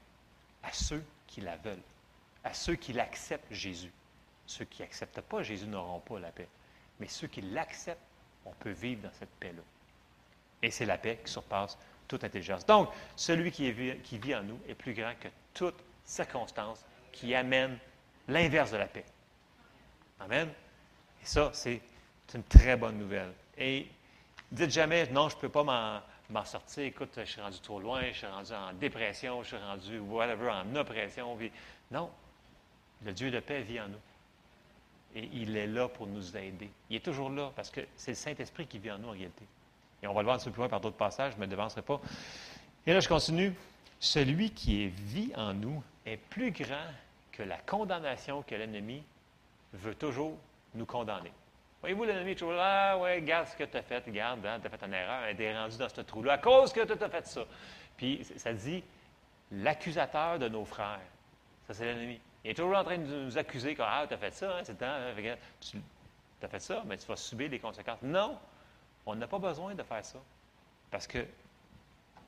[0.63, 1.81] à ceux qui la veulent,
[2.45, 3.93] à ceux qui l'acceptent, Jésus.
[4.47, 6.49] Ceux qui n'acceptent pas Jésus n'auront pas la paix.
[7.01, 8.01] Mais ceux qui l'acceptent,
[8.45, 9.63] on peut vivre dans cette paix-là.
[10.63, 12.67] Et c'est la paix qui surpasse toute intelligence.
[12.67, 17.79] Donc, celui qui, vit en nous est plus grand que toute circonstance qui amène
[18.29, 19.05] l'inverse de la paix.
[20.21, 20.49] Amen.
[21.23, 21.81] Et ça, c'est
[22.35, 23.33] une très bonne nouvelle.
[23.57, 23.89] Et
[24.51, 25.65] dites jamais, non, je ne peux pas
[26.29, 26.85] m'en sortir.
[26.85, 30.51] Écoute, je suis rendu trop loin, je suis rendu en dépression, je suis rendu, whatever,
[30.51, 31.37] en oppression.
[31.91, 32.11] Non.
[33.05, 34.01] Le Dieu de paix vit en nous.
[35.15, 36.71] Et il est là pour nous aider.
[36.89, 39.45] Il est toujours là parce que c'est le Saint-Esprit qui vit en nous en réalité.
[40.03, 41.47] Et on va le voir un peu plus loin par d'autres passages, je ne me
[41.47, 42.01] devancerai pas.
[42.87, 43.55] Et là, je continue.
[44.01, 46.91] Celui qui vit en nous est plus grand
[47.31, 49.03] que la condamnation que l'ennemi
[49.73, 50.37] veut toujours
[50.75, 51.33] nous condamner.
[51.81, 54.59] Voyez-vous, l'ennemi est toujours là, ah, ouais, regarde ce que tu as fait, regarde, hein,
[54.61, 56.93] tu as fait une erreur, tu es rendu dans ce trou-là à cause que tu
[56.93, 57.45] as fait ça.
[57.97, 58.83] Puis ça dit
[59.51, 61.01] l'accusateur de nos frères.
[61.67, 62.21] Ça, c'est l'ennemi.
[62.45, 64.61] Il est toujours en train de nous accuser que ah, tu as fait ça, hein,
[64.65, 65.77] c'est temps, hein, tu
[66.43, 68.03] as fait ça, mais tu vas subir les conséquences.
[68.03, 68.37] Non,
[69.07, 70.19] on n'a pas besoin de faire ça.
[70.91, 71.25] Parce que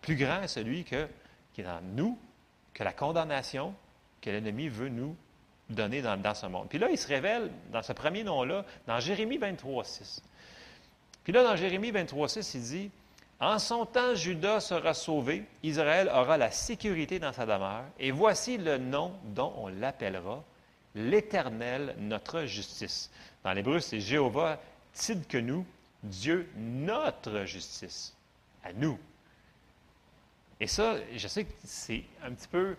[0.00, 1.08] plus grand est celui que,
[1.52, 2.18] qui est en nous
[2.72, 3.74] que la condamnation
[4.20, 5.16] que l'ennemi veut nous
[5.70, 6.68] donner dans, ce monde.
[6.68, 10.22] Puis là, il se révèle dans ce premier nom-là, dans Jérémie 23, 6.
[11.24, 12.90] Puis là, dans Jérémie 23, 6, il dit
[13.40, 18.56] En son temps, Judas sera sauvé, Israël aura la sécurité dans sa demeure, et voici
[18.58, 20.42] le nom dont on l'appellera
[20.94, 23.10] l'Éternel, notre justice.
[23.42, 24.60] Dans l'hébreu, c'est Jéhovah
[25.28, 25.66] que nous,
[26.02, 28.14] Dieu, notre justice.
[28.62, 28.98] À nous.
[30.60, 32.76] Et ça, je sais que c'est un petit peu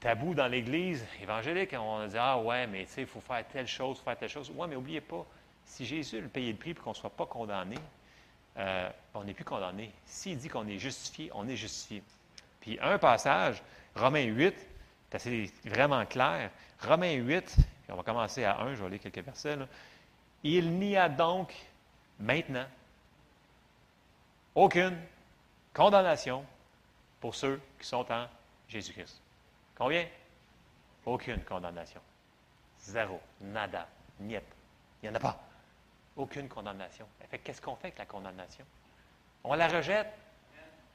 [0.00, 1.74] tabou dans l'Église évangélique.
[1.78, 4.50] On dit Ah ouais, mais tu sais, il faut faire telle chose, faire telle chose.
[4.56, 5.24] Oui, mais n'oubliez pas,
[5.64, 7.76] si Jésus a payé le prix pour qu'on ne soit pas condamné,
[8.58, 9.92] euh, on n'est plus condamné.
[10.04, 12.02] S'il dit qu'on est justifié, on est justifié.
[12.60, 13.62] Puis un passage,
[13.94, 14.54] Romains 8,
[15.18, 16.50] c'est vraiment clair.
[16.80, 17.56] Romains 8,
[17.88, 19.58] on va commencer à 1, je vais lire quelques versets.
[20.42, 21.54] Il n'y a donc
[22.18, 22.66] maintenant
[24.54, 24.96] aucune
[25.72, 26.44] condamnation
[27.20, 28.26] pour ceux qui sont en
[28.68, 29.20] Jésus-Christ.
[29.76, 30.06] Combien?
[31.04, 32.00] Aucune condamnation.
[32.78, 33.20] Zéro.
[33.40, 33.88] Nada.
[34.20, 34.42] Niet.
[35.02, 35.51] Il n'y en a pas.
[36.16, 37.06] Aucune condamnation.
[37.42, 38.64] Qu'est-ce qu'on fait avec la condamnation?
[39.44, 40.08] On la rejette.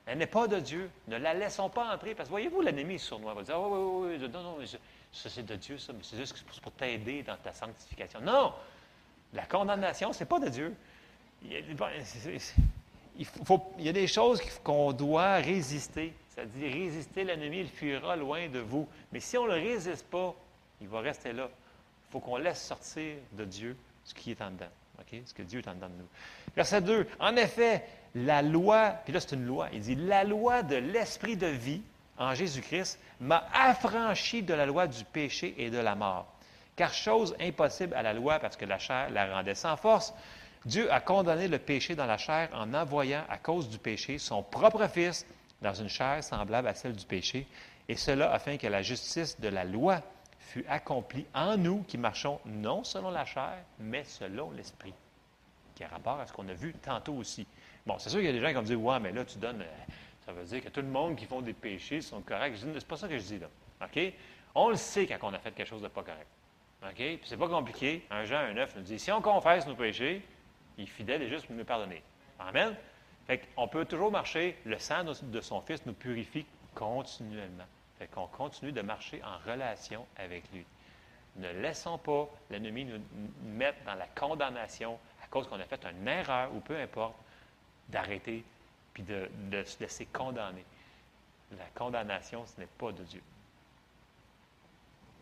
[0.05, 0.89] Elle n'est pas de Dieu.
[1.07, 2.15] Ne la laissons pas entrer.
[2.15, 2.95] Parce que voyez-vous, l'ennemi.
[2.95, 4.57] Il va dire oh, oui, oui, oui, non, non,
[5.11, 8.21] ça c'est de Dieu, ça, mais c'est juste pour t'aider dans ta sanctification.
[8.21, 8.53] Non!
[9.33, 10.75] La condamnation, ce n'est pas de Dieu.
[11.43, 16.13] Il, faut, il y a des choses qu'on doit résister.
[16.29, 18.87] C'est-à-dire, résister l'ennemi, il fuira loin de vous.
[19.11, 20.35] Mais si on ne le résiste pas,
[20.81, 21.49] il va rester là.
[21.49, 24.69] Il faut qu'on laisse sortir de Dieu ce qui est en dedans.
[25.25, 26.07] Ce que Dieu est en dedans de nous.
[26.55, 27.07] Verset 2.
[27.19, 31.37] En effet, la loi, puis là c'est une loi, il dit, la loi de l'esprit
[31.37, 31.81] de vie
[32.17, 36.27] en Jésus-Christ m'a affranchi de la loi du péché et de la mort.
[36.75, 40.13] Car chose impossible à la loi parce que la chair la rendait sans force,
[40.65, 44.43] Dieu a condamné le péché dans la chair en envoyant, à cause du péché, son
[44.43, 45.25] propre Fils
[45.61, 47.47] dans une chair semblable à celle du péché,
[47.87, 50.01] et cela afin que la justice de la loi
[50.47, 54.93] fût accomplie en nous qui marchons non selon la chair, mais selon l'esprit,
[55.75, 57.45] qui a rapport à ce qu'on a vu tantôt aussi.
[57.85, 59.37] Bon, c'est sûr qu'il y a des gens qui vont dire Ouais, mais là, tu
[59.37, 59.61] donnes.
[59.61, 59.93] Euh,
[60.25, 62.55] ça veut dire que tout le monde qui font des péchés sont corrects.
[62.57, 63.47] C'est pas ça que je dis là.
[63.81, 64.13] OK?
[64.55, 66.27] On le sait quand on a fait quelque chose de pas correct.
[66.83, 66.95] OK?
[66.95, 68.05] Puis c'est pas compliqué.
[68.09, 70.21] Un Jean, un neuf nous dit si on confesse nos péchés,
[70.77, 72.01] il est fidèle et juste pour nous pardonner.
[72.39, 72.75] Amen?
[73.25, 74.57] Fait qu'on peut toujours marcher.
[74.65, 77.65] Le sang de son Fils nous purifie continuellement.
[77.99, 80.65] Fait qu'on continue de marcher en relation avec lui.
[81.37, 82.99] Ne laissons pas l'ennemi nous
[83.43, 87.15] mettre dans la condamnation à cause qu'on a fait une erreur ou peu importe,
[87.89, 88.43] d'arrêter
[88.93, 89.29] puis de,
[89.63, 90.65] se laisser condamner.
[91.57, 93.21] La condamnation, ce n'est pas de Dieu.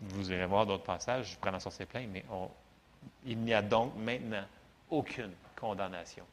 [0.01, 2.23] Vous irez voir d'autres passages, je prends en sortir plein, mais
[3.25, 4.45] il n'y a donc maintenant
[4.89, 6.25] aucune condamnation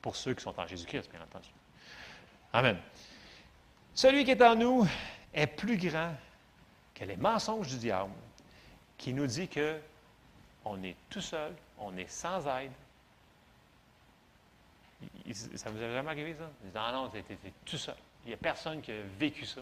[0.00, 1.48] pour ceux qui sont en Jésus-Christ, bien entendu.
[2.52, 2.78] Amen.
[4.00, 4.88] Celui qui est en nous
[5.34, 6.14] est plus grand
[6.94, 8.14] que les mensonges du diable,
[8.96, 9.78] qui nous dit que
[10.64, 12.72] on est tout seul, on est sans aide.
[15.54, 16.50] Ça vous a jamais arrivé, ça?
[16.74, 17.94] Non, non, tu es, tout seul.
[18.24, 19.60] Il n'y a personne qui a vécu ça,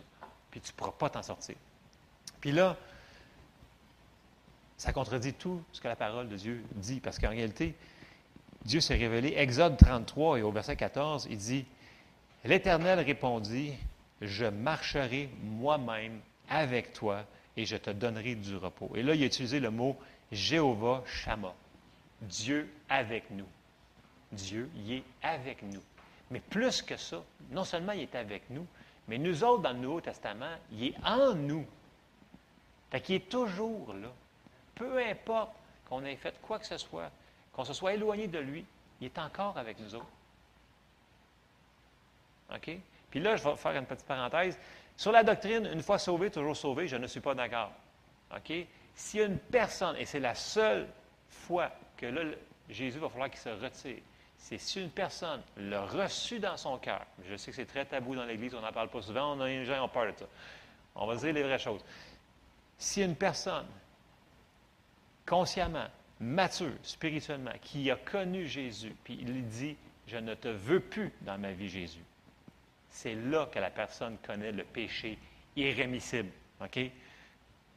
[0.53, 1.57] puis tu ne pourras pas t'en sortir.
[2.41, 2.77] Puis là,
[4.77, 7.75] ça contredit tout ce que la parole de Dieu dit, parce qu'en réalité,
[8.65, 9.35] Dieu s'est révélé.
[9.37, 11.67] Exode 33 et au verset 14, il dit,
[12.45, 13.75] L'Éternel répondit,
[14.21, 17.25] je marcherai moi-même avec toi
[17.57, 18.91] et je te donnerai du repos.
[18.95, 19.97] Et là, il a utilisé le mot
[20.33, 21.55] Jéhovah Shama.
[22.23, 23.47] Dieu avec nous.
[24.33, 25.83] Dieu, il est avec nous.
[26.31, 28.67] Mais plus que ça, non seulement il est avec nous,
[29.07, 31.67] mais nous autres, dans le Nouveau Testament, il est en nous.
[32.91, 34.13] Fait qu'il est toujours là.
[34.75, 35.53] Peu importe
[35.89, 37.11] qu'on ait fait quoi que ce soit,
[37.53, 38.65] qu'on se soit éloigné de lui,
[39.01, 40.07] il est encore avec nous autres.
[42.55, 42.79] OK?
[43.11, 44.59] Puis là, je vais faire une petite parenthèse.
[44.97, 47.73] Sur la doctrine, une fois sauvé, toujours sauvé, je ne suis pas d'accord.
[48.35, 48.51] OK?
[48.51, 50.89] A une personne, et c'est la seule
[51.29, 52.23] fois que là,
[52.69, 54.03] Jésus va falloir qu'il se retire,
[54.37, 58.15] c'est si une personne l'a reçu dans son cœur, je sais que c'est très tabou
[58.15, 60.27] dans l'Église, on n'en parle pas souvent, on a des gens ont peur de ça.
[60.95, 61.85] On va dire les vraies choses.
[62.77, 63.67] Si une personne,
[65.27, 65.87] consciemment,
[66.21, 71.39] mature, spirituellement, qui a connu Jésus, puis il dit, je ne te veux plus dans
[71.39, 72.05] ma vie, Jésus,
[72.91, 75.19] c'est là que la personne connaît le péché
[75.57, 76.79] irrémissible, OK?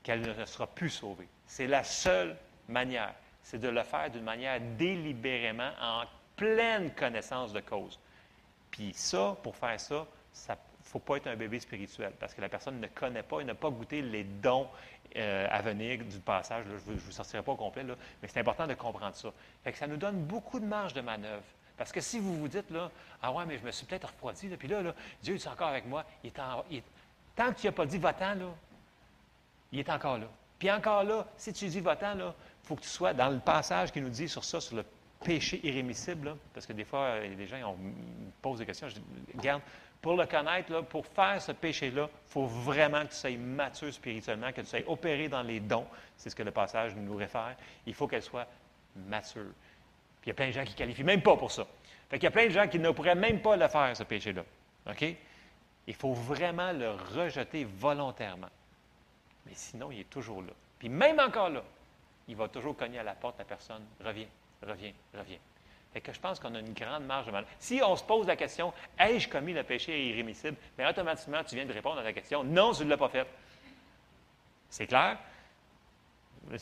[0.03, 1.27] Qu'elle ne sera plus sauvée.
[1.45, 2.35] C'est la seule
[2.67, 3.13] manière.
[3.43, 6.03] C'est de le faire d'une manière délibérément, en
[6.35, 7.99] pleine connaissance de cause.
[8.71, 10.07] Puis ça, pour faire ça,
[10.47, 13.39] il ne faut pas être un bébé spirituel, parce que la personne ne connaît pas,
[13.39, 14.67] elle n'a pas goûté les dons
[15.17, 16.65] euh, à venir du passage.
[16.67, 19.31] je ne vous sortirai pas au complet, mais c'est important de comprendre ça.
[19.73, 21.43] Ça nous donne beaucoup de marge de manœuvre.
[21.81, 22.91] Parce que si vous vous dites, là,
[23.23, 25.87] ah ouais, mais je me suis peut-être refroidi, puis là, là, Dieu est encore avec
[25.87, 26.83] moi, il est
[27.35, 28.53] tant que tu n'as pas dit votant, là,
[29.71, 30.27] il est encore là.
[30.59, 33.39] Puis encore là, si tu dis votant, là, il faut que tu sois dans le
[33.39, 34.85] passage qui nous dit sur ça, sur le
[35.23, 37.93] péché irrémissible, parce que des fois, les gens on me
[38.43, 39.03] posent des questions, je dis,
[39.35, 39.63] regarde,
[40.03, 44.51] pour le connaître, pour faire ce péché-là, il faut vraiment que tu sois mature spirituellement,
[44.51, 45.87] que tu sois opéré dans les dons.
[46.15, 47.55] C'est ce que le passage nous réfère.
[47.87, 48.45] Il faut qu'elle soit
[48.95, 49.49] mature.
[50.21, 51.65] Puis il y a plein de gens qui ne qualifient même pas pour ça.
[52.09, 54.43] Fait y a plein de gens qui ne pourraient même pas le faire, ce péché-là.
[54.89, 55.05] OK?
[55.87, 58.49] Il faut vraiment le rejeter volontairement.
[59.45, 60.51] Mais sinon, il est toujours là.
[60.77, 61.63] Puis même encore là,
[62.27, 64.27] il va toujours cogner à la porte, la personne, reviens,
[64.61, 65.39] reviens, reviens.
[65.93, 67.45] Fait que je pense qu'on a une grande marge de mal.
[67.59, 70.55] Si on se pose la question, ai-je commis le péché irrémissible?
[70.77, 73.27] Bien, automatiquement, tu viens de répondre à la question, non, tu ne l'as pas fait.
[74.69, 75.17] C'est clair?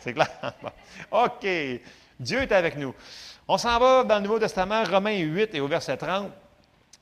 [0.00, 0.28] C'est clair?
[1.12, 1.46] OK.
[2.18, 2.94] Dieu est avec nous.
[3.48, 6.30] On s'en va dans le Nouveau Testament, Romains 8 et au verset 30.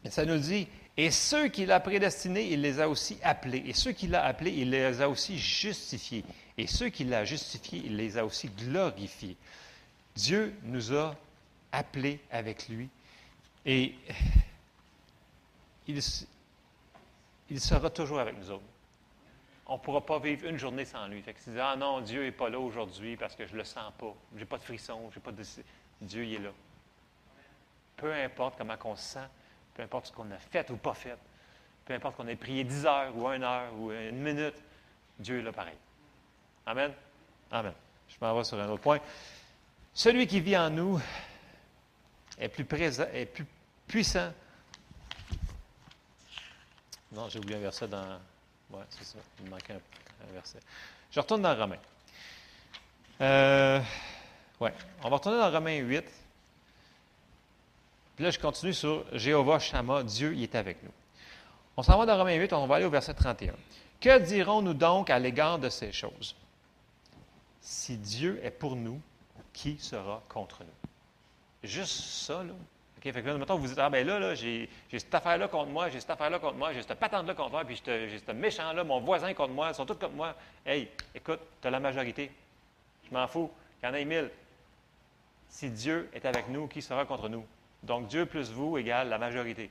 [0.05, 3.63] Et ça nous dit Et ceux qu'il a prédestinés, il les a aussi appelés.
[3.67, 6.25] Et ceux qu'il a appelés, il les a aussi justifiés.
[6.59, 9.37] Et ceux qu'il a justifiés, il les a aussi glorifiés.
[10.15, 11.17] Dieu nous a
[11.73, 12.89] appelés avec lui.
[13.67, 13.95] Et
[15.89, 16.03] il,
[17.61, 18.59] sera toujours avec nous
[19.67, 21.23] on ne pourra pas vivre une journée sans lui.
[21.23, 23.65] Fait que tu ah non, Dieu n'est pas là aujourd'hui parce que je ne le
[23.65, 25.43] sens pas, je n'ai pas de frisson, j'ai pas de.
[26.01, 26.51] Dieu, il est là.
[27.97, 29.29] Peu importe comment on se sent,
[29.75, 31.17] peu importe ce qu'on a fait ou pas fait,
[31.85, 34.57] peu importe qu'on ait prié 10 heures ou une heure ou une minute,
[35.19, 35.77] Dieu est là pareil.
[36.67, 36.93] Amen?
[37.51, 37.73] Amen.
[38.09, 39.01] Je m'en vais sur un autre point.
[39.93, 41.01] Celui qui vit en nous
[42.39, 43.47] est plus présent, est plus
[43.87, 44.33] puissant.
[47.13, 48.19] Non, j'ai oublié un verset dans
[48.71, 49.19] oui, c'est ça.
[49.41, 50.59] Il me manquait un, verset.
[51.11, 51.79] Je retourne dans Romains.
[53.21, 53.81] Euh,
[54.61, 54.71] oui,
[55.03, 56.05] on va retourner dans Romains 8.
[58.17, 60.93] Puis là, je continue sur Jéhovah Shama, Dieu, il est avec nous.
[61.77, 63.55] On s'en va dans Romains 8, on va aller au verset 31.
[64.01, 66.37] Que dirons-nous donc à l'égard de ces choses?
[67.61, 69.01] Si Dieu est pour nous,
[69.53, 71.69] qui sera contre nous?
[71.69, 72.53] Juste ça, là.
[73.05, 73.13] OK?
[73.13, 75.89] Fait que là, mettons, vous dites, ah ben là, là j'ai cette affaire-là contre moi,
[75.91, 79.01] j'ai cette affaire-là contre moi, j'ai cette patente-là contre moi, puis j'ai ce méchant-là, mon
[79.01, 80.35] voisin contre moi, ils sont tous contre moi.
[80.65, 82.31] Hey, écoute, tu as la majorité.
[83.09, 83.51] Je m'en fous.
[83.83, 84.31] Il y en a mille.
[85.49, 87.45] Si Dieu est avec nous, qui sera contre nous?
[87.83, 89.71] Donc, Dieu plus vous égale la majorité.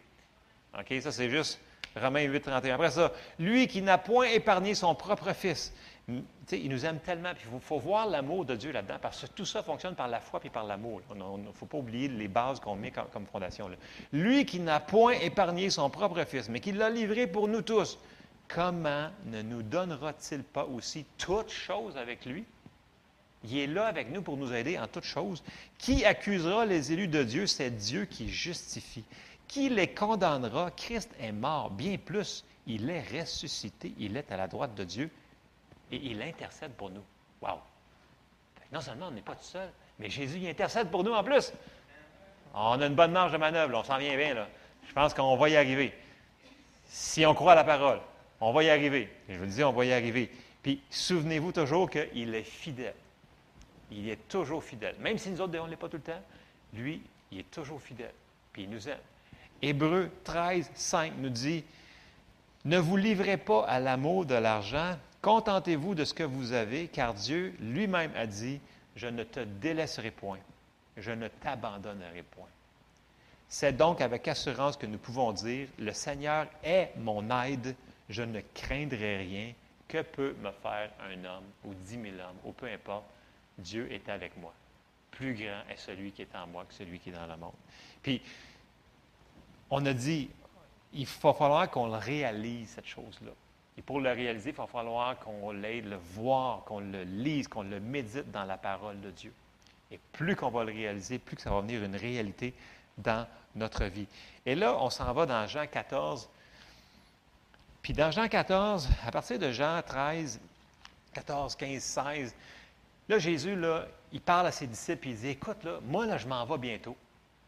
[0.77, 1.01] OK?
[1.01, 1.59] Ça, c'est juste
[1.95, 2.75] Romains 8, 31.
[2.75, 5.73] Après ça, lui qui n'a point épargné son propre fils.
[6.07, 9.45] Il nous aime tellement, puis il faut, voir l'amour de Dieu là-dedans, parce que tout
[9.45, 11.01] ça fonctionne par la foi et par l'amour.
[11.11, 13.69] Il ne faut pas oublier les bases qu'on met comme, fondation.
[14.11, 17.97] Lui qui n'a point épargné son propre fils, mais qui l'a livré pour nous tous,
[18.49, 22.43] comment ne nous donnera-t-il pas aussi toutes choses avec lui?
[23.45, 25.43] Il est là avec nous pour nous aider en toutes choses.
[25.77, 27.47] Qui accusera les élus de Dieu?
[27.47, 29.03] C'est Dieu qui justifie.
[29.49, 30.71] Qui les condamnera?
[30.71, 31.69] Christ est mort.
[31.69, 33.93] Bien plus, il est ressuscité.
[33.99, 35.09] Il est à la droite de Dieu
[35.93, 37.03] et il intercède pour nous.
[37.41, 37.59] Wow!
[38.71, 41.53] Non seulement on n'est pas tout seul, mais Jésus intercède pour nous en plus.
[42.55, 44.47] On a une bonne marge de manœuvre, on s'en vient bien.
[44.87, 45.93] Je pense qu'on va y arriver.
[46.85, 47.99] Si on croit à la parole,
[48.41, 49.09] on va y arriver.
[49.29, 50.31] je vous le dis, on va y arriver.
[50.63, 52.95] Puis souvenez-vous toujours qu'il est fidèle.
[53.91, 54.95] Il est toujours fidèle.
[54.99, 56.21] Même si nous autres, on ne l'est pas tout le temps,
[56.73, 58.13] lui, il est toujours fidèle.
[58.51, 58.99] Puis il nous aime.
[59.61, 61.63] Hébreu 13, 5 nous dit
[62.65, 67.15] Ne vous livrez pas à l'amour de l'argent, contentez-vous de ce que vous avez, car
[67.15, 68.59] Dieu lui-même a dit
[68.95, 70.37] Je ne te délaisserai point,
[70.97, 72.49] je ne t'abandonnerai point.
[73.49, 77.75] C'est donc avec assurance que nous pouvons dire Le Seigneur est mon aide,
[78.09, 79.53] je ne craindrai rien.
[79.87, 83.05] Que peut me faire un homme ou dix mille hommes, ou peu importe
[83.57, 84.53] Dieu est avec moi.
[85.11, 87.53] Plus grand est celui qui est en moi que celui qui est dans le monde.
[88.01, 88.19] Puis,
[89.69, 90.29] on a dit,
[90.93, 93.31] il va falloir qu'on réalise, cette chose-là.
[93.77, 97.63] Et pour le réaliser, il va falloir qu'on l'aide, le voir, qu'on le lise, qu'on
[97.63, 99.33] le médite dans la parole de Dieu.
[99.91, 102.53] Et plus qu'on va le réaliser, plus que ça va venir une réalité
[102.97, 104.07] dans notre vie.
[104.45, 106.29] Et là, on s'en va dans Jean 14.
[107.81, 110.39] Puis dans Jean 14, à partir de Jean 13,
[111.13, 112.35] 14, 15, 16,
[113.09, 116.27] Là, Jésus, là, il parle à ses disciples il dit Écoute, là, moi, là, je
[116.27, 116.95] m'en vais bientôt.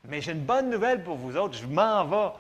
[0.04, 2.34] Mais j'ai une bonne nouvelle pour vous autres, je m'en vais.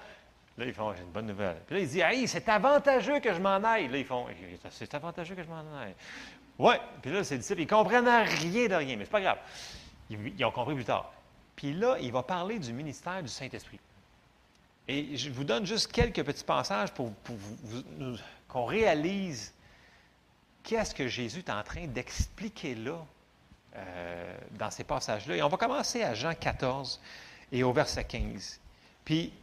[0.57, 1.57] Là, ils font J'ai une bonne nouvelle.
[1.67, 3.87] Puis là, il dit Hey, c'est avantageux que je m'en aille.
[3.87, 4.25] Là, ils font
[4.69, 5.95] C'est avantageux que je m'en aille.
[6.57, 6.75] Oui.
[7.01, 9.37] Puis là, ses disciples, ils ne comprennent rien de rien, mais ce n'est pas grave.
[10.09, 11.11] Ils, ont compris plus tard.
[11.55, 13.79] Puis là, il va parler du ministère du Saint-Esprit.
[14.87, 17.11] Et je vous donne juste quelques petits passages pour,
[18.47, 19.53] qu'on réalise
[20.63, 23.03] qu'est-ce que Jésus est en train d'expliquer là,
[23.75, 25.37] euh, dans ces passages-là.
[25.37, 27.01] Et on va commencer à Jean 14
[27.51, 28.59] et au verset 15.
[29.03, 29.33] Puis,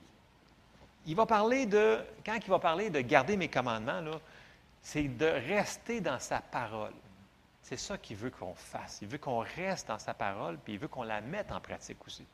[1.06, 4.02] il va parler de, quand il va parler de garder mes commandements,
[4.82, 6.92] c'est de rester dans sa parole.
[7.62, 8.98] C'est ça qu'il veut qu'on fasse.
[9.02, 12.04] Il veut qu'on reste dans sa parole, puis il veut qu'on la mette en pratique
[12.06, 12.24] aussi.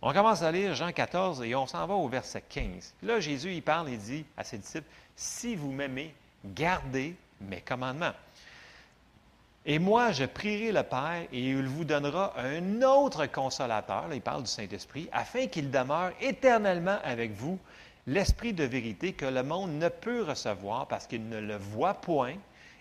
[0.00, 2.94] On commence à lire Jean 14 et on s'en va au verset 15.
[3.02, 8.12] Là, Jésus, il parle, il dit à ses disciples, Si vous m'aimez, gardez mes commandements.
[9.70, 14.22] Et moi, je prierai le Père et il vous donnera un autre consolateur, là, il
[14.22, 17.58] parle du Saint-Esprit, afin qu'il demeure éternellement avec vous,
[18.06, 22.36] l'Esprit de vérité que le monde ne peut recevoir parce qu'il ne le voit point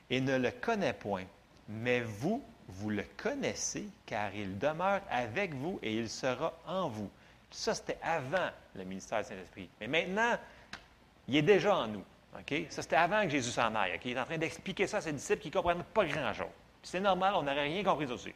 [0.10, 1.26] et ne le connaît point.
[1.68, 7.10] Mais vous, vous le connaissez car il demeure avec vous et il sera en vous.
[7.52, 9.68] Ça, c'était avant le ministère du Saint-Esprit.
[9.82, 10.38] Mais maintenant,
[11.28, 12.04] il est déjà en nous.
[12.70, 14.00] Ça, c'était avant que Jésus s'en aille.
[14.06, 16.48] Il est en train d'expliquer ça à ses disciples qui ne comprennent pas grand-chose.
[16.84, 18.34] C'est normal, on n'aurait rien compris aussi.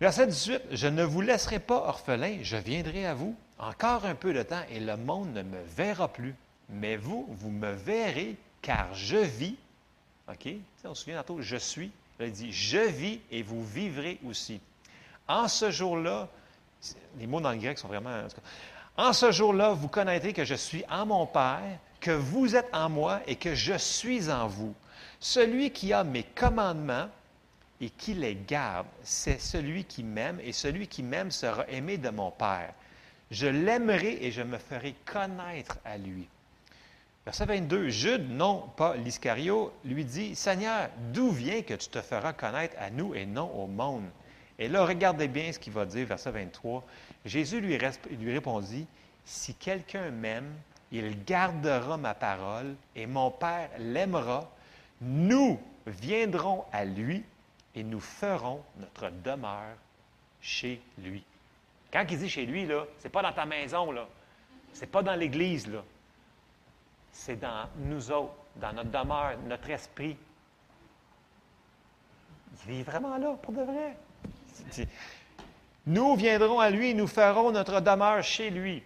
[0.00, 4.32] Verset 18, Je ne vous laisserai pas orphelin, je viendrai à vous encore un peu
[4.32, 6.34] de temps et le monde ne me verra plus.
[6.70, 9.56] Mais vous, vous me verrez car je vis.
[10.28, 10.48] OK?
[10.84, 11.90] on se souvient tantôt, je suis.
[12.20, 14.60] il dit, je vis et vous vivrez aussi.
[15.28, 16.28] En ce jour-là,
[17.18, 18.22] les mots dans le grec sont vraiment...
[18.96, 22.88] En ce jour-là, vous connaîtrez que je suis en mon Père que vous êtes en
[22.88, 24.74] moi et que je suis en vous.
[25.18, 27.08] Celui qui a mes commandements
[27.80, 32.10] et qui les garde, c'est celui qui m'aime, et celui qui m'aime sera aimé de
[32.10, 32.74] mon Père.
[33.30, 36.28] Je l'aimerai et je me ferai connaître à lui.
[37.24, 42.32] Verset 22, Jude, non pas l'Iscario, lui dit, Seigneur, d'où vient que tu te feras
[42.32, 44.08] connaître à nous et non au monde?
[44.58, 46.84] Et là, regardez bien ce qu'il va dire, verset 23.
[47.24, 47.78] Jésus lui,
[48.18, 48.86] lui répondit,
[49.24, 50.52] Si quelqu'un m'aime,
[50.92, 54.50] il gardera ma parole et mon Père l'aimera.
[55.00, 57.24] Nous viendrons à lui
[57.74, 59.76] et nous ferons notre demeure
[60.40, 61.24] chez lui.
[61.92, 64.06] Quand il dit chez lui, c'est pas dans ta maison, là.
[64.72, 65.68] C'est pas dans l'Église.
[67.12, 70.16] C'est dans nous autres, dans notre demeure, notre esprit.
[72.68, 73.96] Il est vraiment là, pour de vrai.
[75.86, 78.82] Nous viendrons à lui et nous ferons notre demeure chez lui.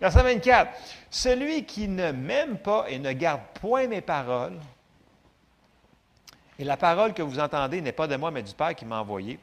[0.00, 0.70] Verset 24.
[1.10, 4.58] Celui qui ne m'aime pas et ne garde point mes paroles,
[6.60, 9.00] et la parole que vous entendez n'est pas de moi, mais du Père qui m'a
[9.00, 9.38] envoyé.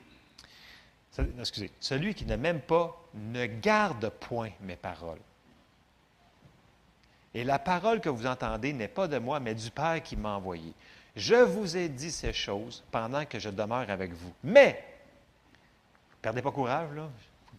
[1.39, 1.71] Excusez.
[1.79, 5.19] Celui qui ne m'aime pas ne garde point mes paroles.
[7.33, 10.35] Et la parole que vous entendez n'est pas de moi, mais du Père qui m'a
[10.35, 10.75] envoyé.
[11.15, 14.31] Je vous ai dit ces choses pendant que je demeure avec vous.
[14.43, 14.83] Mais,
[16.21, 17.09] perdez pas courage, là,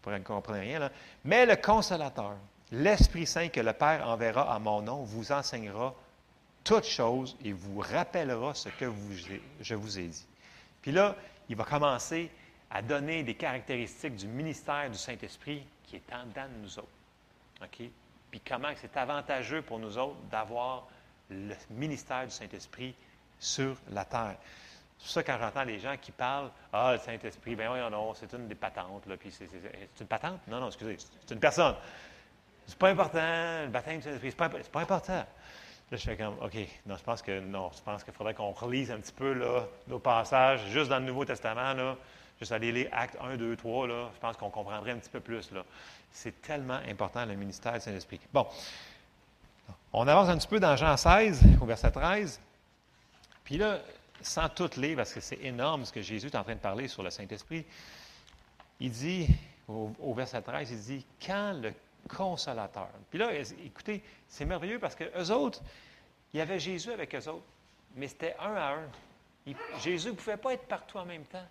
[0.04, 0.92] vous ne comprenez rien, là.
[1.24, 2.36] mais le consolateur,
[2.72, 5.94] l'Esprit Saint que le Père enverra à mon nom, vous enseignera
[6.64, 8.92] toutes choses et vous rappellera ce que
[9.60, 10.26] je vous ai dit.
[10.82, 11.16] Puis là,
[11.48, 12.30] il va commencer
[12.70, 16.88] à donner des caractéristiques du ministère du Saint-Esprit qui est en dedans de nous autres.
[18.30, 20.86] Puis comment c'est avantageux pour nous autres d'avoir
[21.30, 22.94] le ministère du Saint-Esprit
[23.38, 24.36] sur la terre.
[24.98, 28.14] C'est pour ça quand j'entends les gens qui parlent Ah, le Saint-Esprit, bien oui, non,
[28.14, 29.04] c'est une des patentes.
[29.30, 30.40] C'est, une patente?
[30.48, 31.76] Non, non, excusez, c'est une personne.
[32.68, 35.24] C'est pas important, le baptême du Saint-Esprit, c'est pas, pas important.
[35.90, 36.54] Là, je fais comme, OK,
[36.84, 39.66] non, je pense que non, je pense qu'il faudrait qu'on relise un petit peu là,
[39.86, 41.96] nos passages, juste dans le Nouveau Testament, là,
[42.38, 45.20] juste aller lire Actes 1, 2, 3, là, je pense qu'on comprendrait un petit peu
[45.20, 45.50] plus.
[46.12, 48.20] C'est tellement important, le ministère du Saint-Esprit.
[48.34, 48.46] Bon,
[49.94, 52.38] on avance un petit peu dans Jean 16, au verset 13.
[53.44, 53.78] Puis là,
[54.20, 56.86] sans tout lire, parce que c'est énorme ce que Jésus est en train de parler
[56.86, 57.64] sur le Saint-Esprit,
[58.78, 59.26] il dit,
[59.66, 61.72] au, verset 13, il dit, quand le
[62.08, 62.88] consolateur.
[63.10, 63.30] Puis là,
[63.64, 65.62] écoutez, c'est merveilleux parce que eux autres,
[66.32, 67.46] il y avait Jésus avec eux autres,
[67.94, 68.88] mais c'était un à un.
[69.80, 71.46] Jésus ne pouvait pas être partout en même temps.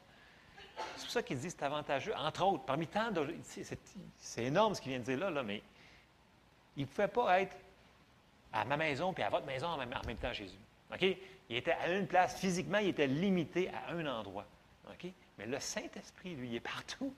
[0.95, 2.13] C'est pour ça qu'il dit c'est avantageux.
[2.15, 3.35] Entre autres, parmi tant de.
[4.17, 5.63] C'est énorme ce qu'il vient de dire là, là mais
[6.75, 7.55] il ne pouvait pas être
[8.53, 10.57] à ma maison puis à votre maison en même, temps, Jésus.
[10.93, 11.05] OK?
[11.49, 14.45] Il était à une place, physiquement, il était limité à un endroit.
[15.37, 17.13] Mais le Saint-Esprit, lui, il est partout.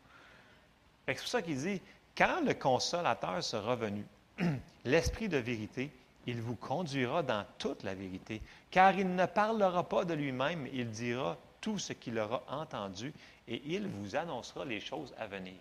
[1.08, 1.82] C'est pour ça qu'il dit,
[2.20, 4.06] quand le consolateur sera venu,
[4.86, 5.90] l'Esprit de vérité,
[6.28, 10.90] il vous conduira dans toute la vérité, car il ne parlera pas de lui-même, il
[10.92, 13.14] dira tout ce qu'il aura entendu,
[13.48, 15.56] et il vous annoncera les choses à venir.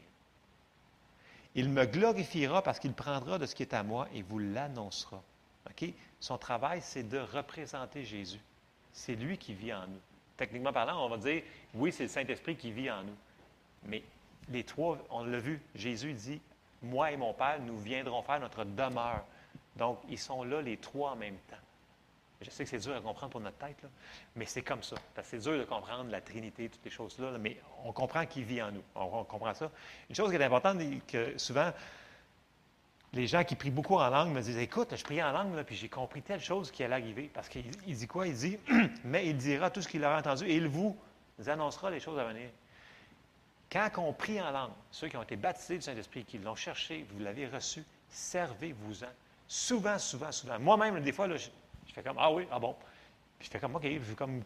[1.54, 5.22] Il me glorifiera parce qu'il prendra de ce qui est à moi et vous l'annoncera.
[5.70, 5.88] OK?
[6.18, 8.40] Son travail, c'est de représenter Jésus.
[8.92, 10.00] C'est lui qui vit en nous.
[10.36, 11.42] Techniquement parlant, on va dire,
[11.74, 13.16] oui, c'est le Saint-Esprit qui vit en nous.
[13.84, 14.02] Mais
[14.50, 16.40] les trois, on l'a vu, Jésus dit,
[16.82, 19.24] moi et mon Père, nous viendrons faire notre demeure.
[19.76, 21.56] Donc, ils sont là les trois en même temps.
[22.40, 23.84] Je sais que c'est dur à comprendre pour notre tête,
[24.36, 24.96] mais c'est comme ça.
[25.24, 28.70] C'est dur de comprendre la Trinité, toutes les choses-là, mais on comprend qu'il vit en
[28.70, 28.82] nous.
[28.94, 29.70] On, comprend ça.
[30.08, 31.72] Une chose qui est importante, que souvent,
[33.12, 35.74] les gens qui prient beaucoup en langue me disent Écoute, je prie en langue, puis
[35.74, 37.28] j'ai compris telle chose qui allait arriver.
[37.34, 38.28] Parce qu'il dit quoi?
[38.28, 38.58] Il dit
[39.04, 40.96] Mais il dira tout ce qu'il aura entendu et il vous
[41.44, 42.50] annoncera les choses à venir.
[43.70, 47.06] Quand on prie en langue, ceux qui ont été baptisés du Saint-Esprit, qui l'ont cherché,
[47.10, 49.08] vous l'avez reçu, servez-vous-en.
[49.46, 50.58] Souvent, souvent, souvent.
[50.58, 51.48] Moi-même, des fois, je,
[51.92, 52.74] fais comme Ah oui, ah bon.
[53.38, 54.42] Puis je fais comme OK, j'ai comme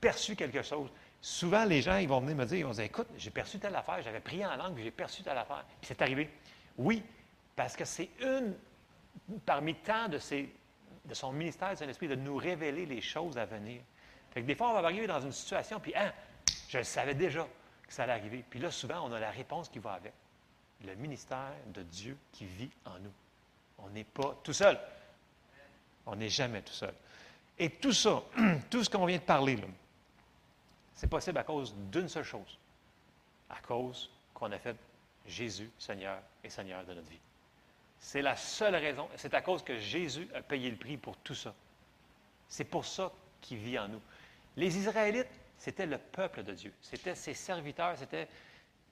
[0.00, 0.90] perçu quelque chose.
[1.20, 3.74] Souvent, les gens, ils vont venir me dire, ils vont dire, écoute, j'ai perçu telle
[3.74, 5.64] affaire, j'avais prié en langue, j'ai perçu telle affaire.
[5.80, 6.30] Puis c'est arrivé.
[6.76, 7.02] Oui,
[7.56, 8.54] parce que c'est une
[9.44, 10.18] parmi tant de,
[11.04, 13.80] de son ministère du Saint-Esprit de nous révéler les choses à venir.
[14.30, 16.12] Fait que des fois, on va arriver dans une situation, puis, hein,
[16.68, 17.46] je savais déjà
[17.88, 18.44] que ça allait arriver.
[18.48, 20.12] Puis là, souvent, on a la réponse qui va avec.
[20.84, 23.12] Le ministère de Dieu qui vit en nous.
[23.78, 24.78] On n'est pas tout seul.
[26.06, 26.94] On n'est jamais tout seul.
[27.58, 28.22] Et tout ça,
[28.70, 29.58] tout ce qu'on vient de parler,
[30.94, 32.58] c'est possible à cause d'une seule chose.
[33.50, 34.76] À cause qu'on a fait
[35.26, 37.18] Jésus Seigneur et Seigneur de notre vie.
[37.98, 39.08] C'est la seule raison.
[39.16, 41.52] C'est à cause que Jésus a payé le prix pour tout ça.
[42.48, 43.10] C'est pour ça
[43.40, 44.00] qu'il vit en nous.
[44.56, 45.28] Les Israélites,
[45.58, 46.72] c'était le peuple de Dieu.
[46.80, 47.98] C'était ses serviteurs.
[47.98, 48.28] C'était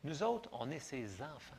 [0.04, 1.56] nous autres, on est ses enfants.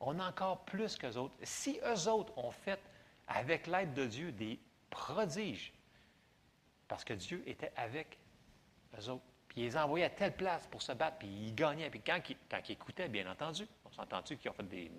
[0.00, 1.34] On a encore plus qu'eux autres.
[1.42, 2.80] Si eux autres ont fait,
[3.28, 4.58] avec l'aide de Dieu, des
[4.90, 5.72] prodiges,
[6.88, 8.18] parce que Dieu était avec
[8.98, 11.88] eux autres, puis ils les envoyaient à telle place pour se battre, puis ils gagnaient.
[11.88, 14.90] Puis quand, quand ils écoutaient, bien entendu, on s'entend-tu qu'ils ont fait des,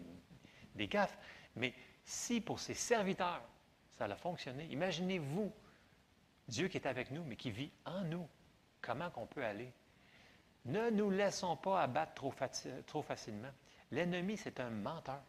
[0.75, 1.17] des gaffes.
[1.55, 1.73] Mais
[2.05, 3.43] si pour ses serviteurs,
[3.91, 5.51] ça a fonctionné, imaginez-vous
[6.47, 8.27] Dieu qui est avec nous, mais qui vit en nous.
[8.83, 9.73] Comment qu'on peut aller?
[10.65, 12.33] Ne nous laissons pas abattre trop,
[12.85, 13.51] trop facilement.
[13.91, 15.21] L'ennemi, c'est un menteur.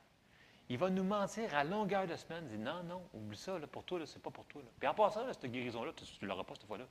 [0.69, 2.47] Il va nous mentir à longueur de semaine.
[2.51, 4.61] Il dit non, non, oublie ça, pour toi, ce n'est pas pour toi.
[4.79, 6.85] Puis en passant, cette guérison-là, tu ne l'auras pas cette fois-là.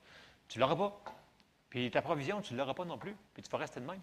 [0.47, 1.03] Tu ne l'auras pas.
[1.69, 3.15] Puis ta provision, tu ne l'auras pas non plus.
[3.35, 4.01] Puis tu vas rester de même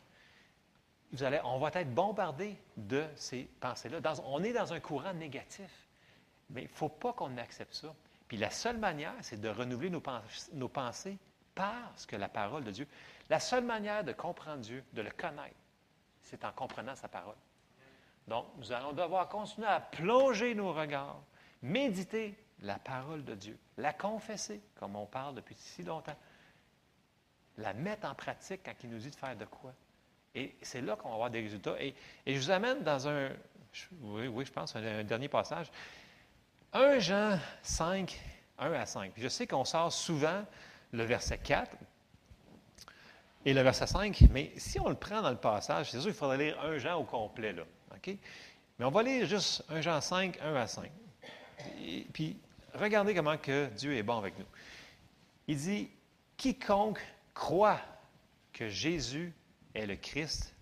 [1.44, 3.98] on va être bombardé de ces pensées-là.
[4.26, 5.70] on est dans un courant négatif.
[6.50, 7.94] Mais il ne faut pas qu'on accepte ça.
[8.28, 11.18] Puis la seule manière, c'est de renouveler nos, pensées
[11.60, 12.88] par ce que la parole de Dieu.
[13.28, 15.54] La seule manière de comprendre Dieu, de le connaître,
[16.22, 17.36] c'est en comprenant sa parole.
[18.26, 21.20] Donc, nous allons devoir continuer à plonger nos regards,
[21.60, 26.16] méditer la parole de Dieu, la confesser, comme on parle depuis si longtemps,
[27.58, 29.74] la mettre en pratique quand il nous dit de faire de quoi.
[30.34, 31.76] Et c'est là qu'on va avoir des résultats.
[31.78, 31.94] Et,
[32.26, 33.28] je vous amène dans un,
[34.00, 35.70] oui, je pense, un, dernier passage.
[36.72, 38.18] 1 Jean 5,
[38.58, 39.12] 1 à 5.
[39.16, 40.44] je sais qu'on sort souvent
[40.92, 41.76] le verset 4
[43.44, 46.18] et le verset 5, mais si on le prend dans le passage, c'est sûr qu'il
[46.18, 47.62] faudrait lire 1 Jean au complet, là.
[47.94, 48.16] OK?
[48.78, 50.90] Mais on va lire juste 1 Jean 5, 1 à 5.
[51.82, 52.36] Et, puis,
[52.74, 54.46] regardez comment que Dieu est bon avec nous.
[55.48, 55.90] Il dit,
[56.36, 57.00] quiconque
[57.34, 57.80] croit
[58.52, 59.32] que Jésus
[59.74, 60.54] est le Christ,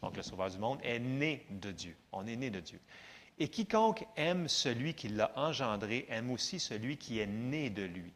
[0.00, 1.96] donc le Sauveur du monde, est né de Dieu.
[2.12, 2.80] On est né de Dieu.
[3.38, 8.12] Et quiconque aime celui qui l'a engendré aime aussi celui qui est né de lui.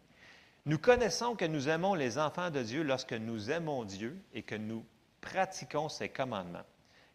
[0.66, 4.56] Nous connaissons que nous aimons les enfants de Dieu lorsque nous aimons Dieu et que
[4.56, 4.84] nous
[5.20, 6.64] pratiquons ses commandements.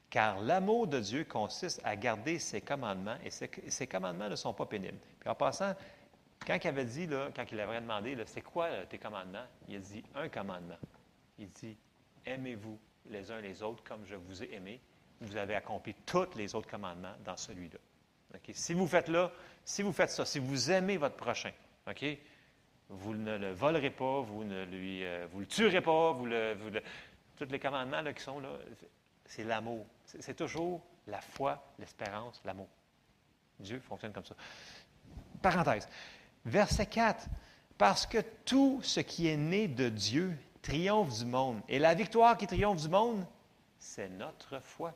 [0.10, 4.66] Car l'amour de Dieu consiste à garder ses commandements et ses, commandements ne sont pas
[4.66, 4.98] pénibles.
[5.20, 5.76] Puis en passant,
[6.48, 9.46] quand il avait dit, là, quand il avait demandé, c'est quoi tes commandements?
[9.68, 10.80] Il a dit un commandement.
[11.38, 11.78] Il dit,
[12.26, 12.80] aimez-vous
[13.10, 14.80] les uns les autres comme je vous ai aimé.
[15.20, 17.80] Vous avez accompli tous les autres commandements dans celui-là.
[18.54, 19.30] Si vous faites là,
[19.66, 21.52] si vous faites ça, si vous aimez votre prochain?
[22.92, 26.56] Vous ne le volerez pas, vous ne lui, euh, vous le tuerez pas, vous le,
[27.38, 28.50] tous les commandements qui sont là,
[29.26, 29.86] c'est l'amour.
[30.06, 32.68] C'est toujours la foi, l'espérance, l'amour.
[33.60, 34.36] Dieu fonctionne comme ça.
[35.42, 35.88] Parenthèse.
[36.46, 37.28] Verset 4.
[37.78, 41.62] Parce que tout ce qui est né de Dieu triomphe du monde.
[41.68, 43.26] Et la victoire qui triomphe du monde,
[43.80, 44.94] c'est notre foi.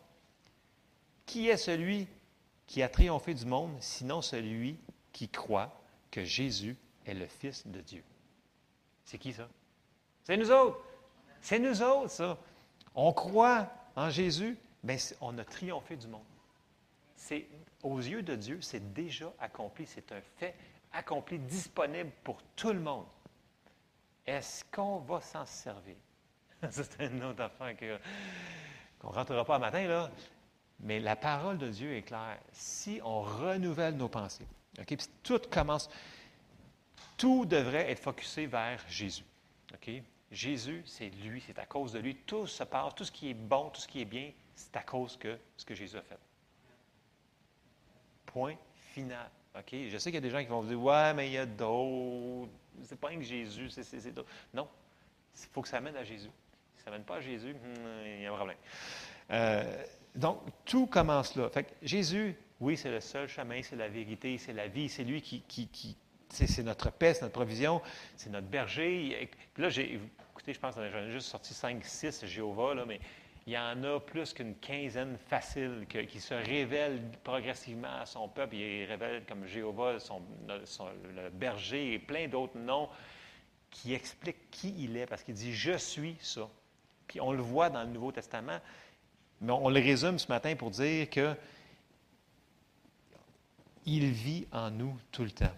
[1.25, 2.07] Qui est celui
[2.67, 4.77] qui a triomphé du monde, sinon celui
[5.11, 5.81] qui croit
[6.11, 6.75] que Jésus
[7.05, 8.03] est le Fils de Dieu?
[9.03, 9.47] C'est qui ça?
[10.23, 10.79] C'est nous autres.
[11.41, 12.37] C'est nous autres, ça.
[12.95, 16.25] On croit en Jésus, bien, on a triomphé du monde.
[17.15, 17.47] C'est,
[17.83, 19.85] aux yeux de Dieu, c'est déjà accompli.
[19.85, 20.55] C'est un fait
[20.91, 23.05] accompli, disponible pour tout le monde.
[24.25, 25.95] Est-ce qu'on va s'en servir?
[26.71, 27.75] c'est une autre affaire
[28.99, 30.09] qu'on ne rentrera pas matin, là.
[30.79, 32.37] Mais la parole de Dieu est claire.
[32.51, 34.47] Si on renouvelle nos pensées,
[34.79, 34.97] OK?
[35.23, 35.89] tout commence,
[37.17, 39.23] tout devrait être focusé vers Jésus.
[40.31, 42.15] Jésus, c'est lui, c'est à cause de lui.
[42.15, 44.81] Tout se passe, tout ce qui est bon, tout ce qui est bien, c'est à
[44.81, 46.17] cause de ce que Jésus a fait.
[48.25, 48.55] Point
[48.93, 49.29] final.
[49.57, 49.73] OK?
[49.89, 51.37] Je sais qu'il y a des gens qui vont vous dire Ouais, mais il y
[51.37, 52.51] a d'autres.
[52.83, 54.29] C'est pas que Jésus, c'est d'autres.
[54.53, 54.67] Non.
[55.37, 56.31] Il faut que ça mène à Jésus.
[56.75, 58.57] Si ça ne pas à Jésus, hmm, il y a un problème.
[59.31, 59.83] Euh,
[60.15, 61.49] donc, tout commence là.
[61.49, 65.21] Fait Jésus, oui, c'est le seul chemin, c'est la vérité, c'est la vie, c'est lui
[65.21, 65.97] qui, qui
[66.29, 67.81] c'est notre paix, c'est notre provision,
[68.15, 69.29] c'est notre berger.
[69.57, 69.99] Là, j'ai,
[70.31, 72.99] écoutez, je pense que j'en ai juste sorti 5, 6 Jéhovah, là, mais
[73.47, 78.55] il y en a plus qu'une quinzaine facile qui se révèlent progressivement à son peuple.
[78.55, 82.89] Il révèle comme Jéhovah, son, le berger et plein d'autres noms
[83.69, 86.49] qui expliquent qui il est, parce qu'il dit Je suis ça.
[87.07, 88.59] Puis on le voit dans le Nouveau Testament,
[89.41, 91.35] mais on le résume ce matin pour dire que
[93.85, 95.53] il vit en nous tout le temps.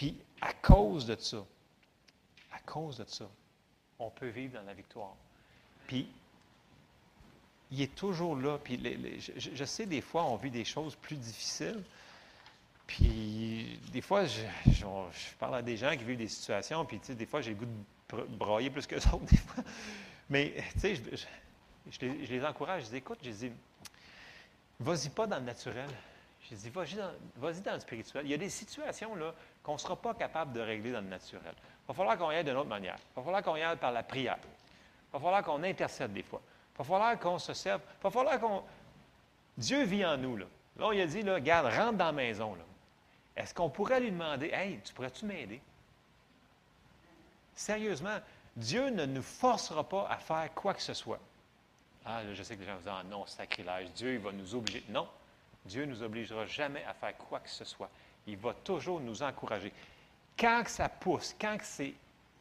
[0.00, 1.44] Puis à cause de ça,
[2.52, 3.28] à cause de ça,
[3.98, 5.14] on peut vivre dans la victoire.
[5.86, 6.08] Puis
[7.70, 8.56] il est toujours là.
[8.56, 8.80] Puis
[9.36, 11.82] je, sais, des fois, on vit des choses plus difficiles.
[12.86, 14.40] Puis des fois, je,
[15.38, 17.56] parle à des gens qui vivent des situations, puis tu sais, des fois, j'ai le
[17.56, 19.62] goût de brailler plus que les autres, des fois.
[20.30, 23.52] Mais tu sais, je, les, encourage, je dis, écoute, je dis,
[24.78, 25.90] vas-y pas dans le naturel.
[26.50, 28.26] Je dis, vas-y dans, le spirituel.
[28.26, 29.32] Il y a des situations là,
[29.62, 31.54] qu'on ne sera pas capable de régler dans le naturel.
[31.56, 32.96] Il va falloir qu'on y aille d'une autre manière.
[32.98, 34.38] Il va falloir qu'on y aille par la prière.
[34.42, 36.40] Il va falloir qu'on intercède des fois.
[36.74, 37.80] Il va falloir qu'on se serve.
[38.00, 38.62] Il va falloir qu'on.
[39.56, 40.36] Dieu vit en nous.
[40.36, 40.46] Là,
[40.76, 42.56] là il a dit, là, regarde, rentre dans la maison.
[43.36, 45.60] Est-ce qu'on pourrait lui demander, Hey, tu pourrais-tu m'aider?
[47.54, 48.18] Sérieusement,
[48.56, 51.20] Dieu ne nous forcera pas à faire quoi que ce soit.
[52.04, 54.32] Ah, là, je sais que les gens vont dire, ah, non, sacrilège, Dieu, il va
[54.32, 54.82] nous obliger.
[54.88, 55.06] Non,
[55.64, 57.90] Dieu ne nous obligera jamais à faire quoi que ce soit.
[58.26, 59.72] Il va toujours nous encourager.
[60.38, 61.58] Quand ça pousse, quand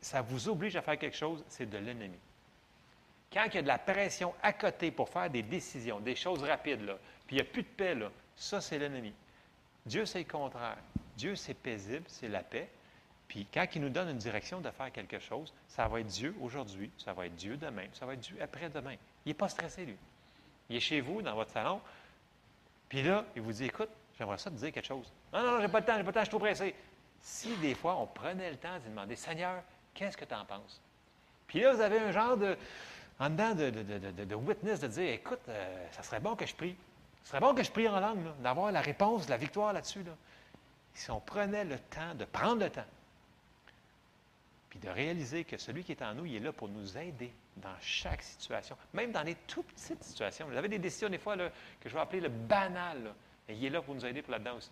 [0.01, 2.17] ça vous oblige à faire quelque chose, c'est de l'ennemi.
[3.31, 6.43] Quand il y a de la pression à côté pour faire des décisions, des choses
[6.43, 6.95] rapides,
[7.27, 9.13] puis il n'y a plus de paix, là, ça, c'est l'ennemi.
[9.85, 10.77] Dieu, c'est le contraire.
[11.17, 12.69] Dieu, c'est paisible, c'est la paix.
[13.27, 16.35] Puis quand il nous donne une direction de faire quelque chose, ça va être Dieu
[16.41, 18.95] aujourd'hui, ça va être Dieu demain, ça va être Dieu après-demain.
[19.25, 19.97] Il n'est pas stressé, lui.
[20.69, 21.81] Il est chez vous, dans votre salon,
[22.89, 25.13] puis là, il vous dit, écoute, j'aimerais ça te dire quelque chose.
[25.31, 26.75] Non, non, non, j'ai pas le temps, j'ai pas le temps, je suis trop pressé.
[27.21, 29.61] Si des fois, on prenait le temps de demander, Seigneur,
[29.93, 30.81] qu'est-ce que tu en penses?
[31.47, 32.57] Puis là, vous avez un genre de,
[33.19, 36.75] en dedans de, de, witness, de dire, écoute, euh, ça serait bon que je prie.
[37.23, 40.03] Ce serait bon que je prie en langue, d'avoir la réponse, la victoire là-dessus.
[40.93, 42.85] Si on prenait le temps de prendre le temps,
[44.69, 47.33] puis de réaliser que celui qui est en nous, il est là pour nous aider
[47.57, 50.47] dans chaque situation, même dans les tout petites situations.
[50.47, 53.13] Vous avez des décisions, des fois, que je vais appeler le banal,
[53.47, 54.71] et il est là pour nous aider pour là-dedans aussi.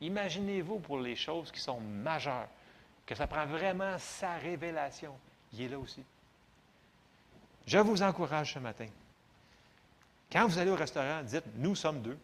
[0.00, 2.48] Imaginez-vous pour les choses qui sont majeures,
[3.06, 5.14] que ça prend vraiment sa révélation.
[5.52, 6.02] Il est là aussi.
[7.66, 8.86] Je vous encourage ce matin.
[10.32, 12.18] Quand vous allez au restaurant, dites Nous sommes deux.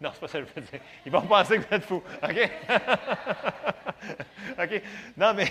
[0.00, 0.80] Non, c'est pas ça que je veux dire.
[1.06, 2.02] Ils vont penser que vous êtes fou.
[2.22, 2.50] OK?
[4.58, 4.82] OK?
[5.16, 5.50] Non, mais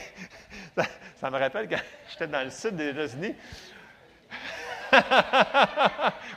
[1.18, 3.36] ça, me rappelle quand j'étais dans le sud des États-Unis.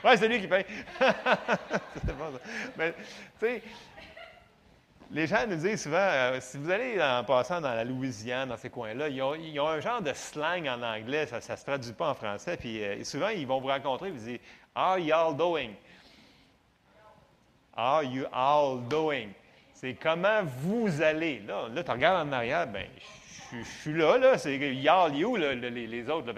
[0.03, 0.65] oui, c'est lui qui paye.
[0.99, 2.39] c'est bon, ça.
[2.77, 3.61] Mais, tu sais,
[5.11, 8.57] les gens nous disent souvent, euh, si vous allez en passant dans la Louisiane, dans
[8.57, 12.09] ces coins-là, ils ont, un genre de slang en anglais, ça ne se traduit pas
[12.09, 14.39] en français, puis euh, souvent, ils vont vous rencontrer et vous dire
[14.75, 15.73] «How y'all doing?»
[17.79, 19.29] How you all doing?
[19.73, 21.39] C'est comment vous allez?
[21.47, 22.85] Là, là tu regardes en arrière, ben,
[23.53, 26.33] je, suis là, là, c'est y'all, you, les, autres.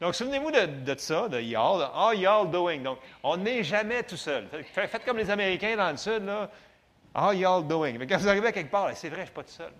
[0.00, 2.82] donc, souvenez-vous de, ça, de y'all, how y'all doing?
[2.82, 4.46] Donc, on n'est jamais tout seul.
[4.72, 6.48] Faites comme les Américains dans le Sud, là,
[7.12, 7.98] How y'all doing?
[7.98, 9.72] Mais quand vous arrivez à quelque part, c'est vrai, je ne suis pas tout seul.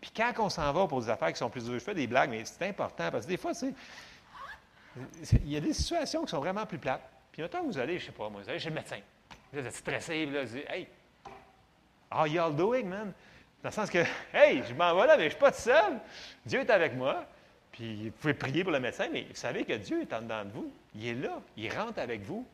[0.00, 2.06] Puis quand on s'en va pour des affaires qui sont plus dures, je fais des
[2.06, 3.50] blagues, mais c'est important parce que des fois,
[5.44, 7.02] il y a des situations qui sont vraiment plus plates.
[7.32, 8.98] Puis maintenant, vous allez, je ne sais pas, moi, vous allez chez le médecin.
[9.56, 10.86] Vous êtes stressé, vous dites, hey,
[12.12, 13.14] how y'all doing, man?
[13.62, 14.04] Dans le sens que,
[14.34, 15.98] hey, je m'en vais là, mais je ne suis pas tout seul.
[16.44, 17.24] Dieu est avec moi.
[17.72, 20.44] Puis vous pouvez prier pour le médecin, mais vous savez que Dieu est en dedans
[20.44, 20.70] de vous.
[20.94, 21.40] Il est là.
[21.56, 22.46] Il rentre avec vous.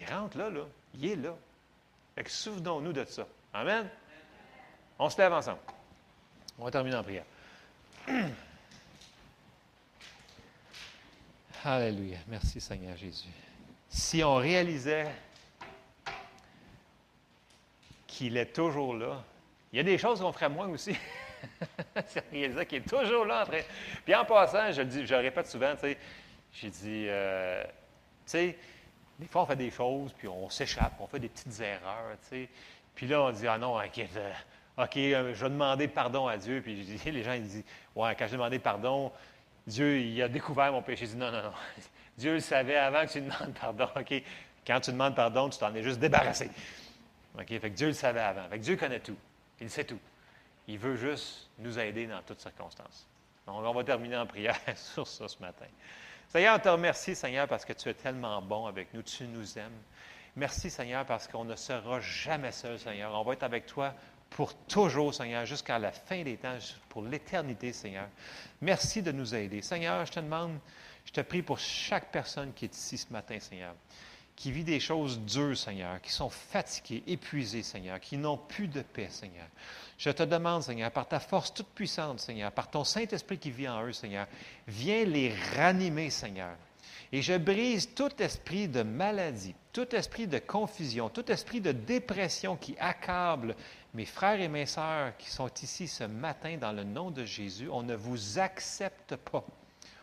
[0.00, 0.62] Il rentre là, là.
[0.94, 1.36] Il est là.
[2.14, 3.26] Fait que souvenons-nous de ça.
[3.52, 3.86] Amen?
[4.98, 5.60] On se lève ensemble.
[6.58, 7.24] On va terminer en prière.
[11.64, 12.16] Alléluia.
[12.28, 13.28] Merci Seigneur Jésus.
[13.90, 15.10] Si on réalisait
[18.16, 19.22] qu'il est toujours là,
[19.72, 20.94] il y a des choses qu'on ferait moins aussi.
[22.06, 23.50] si on réalisait qu'il est toujours là en.
[24.04, 25.98] Puis en passant, je le, dis, je répète souvent, tu sais,
[26.52, 27.70] j'ai dit, euh, tu
[28.26, 28.58] sais,
[29.18, 32.28] des fois on fait des choses, puis on s'échappe, on fait des petites erreurs, tu
[32.28, 32.48] sais.
[32.94, 34.32] Puis là, on dit, ah non, OK, euh,
[34.78, 36.60] OK, euh, je vais demander pardon à Dieu.
[36.62, 37.64] Puis les gens, ils disent,
[37.96, 39.10] ouais, quand j'ai demandé pardon,
[39.66, 41.06] Dieu, il a découvert mon péché.
[41.06, 41.52] Je dis, non, non, non.
[42.16, 43.88] Dieu le savait avant que tu demandes pardon.
[43.96, 44.22] OK,
[44.64, 46.48] quand tu demandes pardon, tu t'en es juste débarrassé.
[47.36, 48.48] Fait que Dieu le savait avant.
[48.48, 49.16] Fait que Dieu connaît tout.
[49.60, 49.98] Il sait tout.
[50.68, 53.06] Il veut juste nous aider dans toutes circonstances.
[53.46, 55.66] Donc, on va terminer en prière sur ça ce matin.
[56.28, 59.02] Seigneur, on te remercie, Seigneur, parce que tu es tellement bon avec nous.
[59.02, 59.82] Tu nous aimes.
[60.36, 63.12] Merci, Seigneur, parce qu'on ne sera jamais seul, Seigneur.
[63.14, 63.94] On va être avec toi
[64.30, 66.58] pour toujours, Seigneur, jusqu'à la fin des temps,
[66.88, 68.08] pour l'éternité, Seigneur.
[68.60, 69.62] Merci de nous aider.
[69.62, 70.58] Seigneur, je te demande,
[71.04, 73.74] je te prie pour chaque personne qui est ici ce matin, Seigneur,
[74.36, 78.82] qui vit des choses dures, Seigneur, qui sont fatigués, épuisés, Seigneur, qui n'ont plus de
[78.82, 79.46] paix, Seigneur.
[79.96, 83.68] Je te demande, Seigneur, par ta force toute puissante, Seigneur, par ton Saint-Esprit qui vit
[83.68, 84.26] en eux, Seigneur,
[84.66, 86.56] viens les ranimer, Seigneur.
[87.12, 92.56] Et je brise tout esprit de maladie, tout esprit de confusion, tout esprit de dépression
[92.56, 93.54] qui accable
[93.94, 97.68] mes frères et mes sœurs qui sont ici ce matin dans le nom de Jésus.
[97.70, 99.44] On ne vous accepte pas.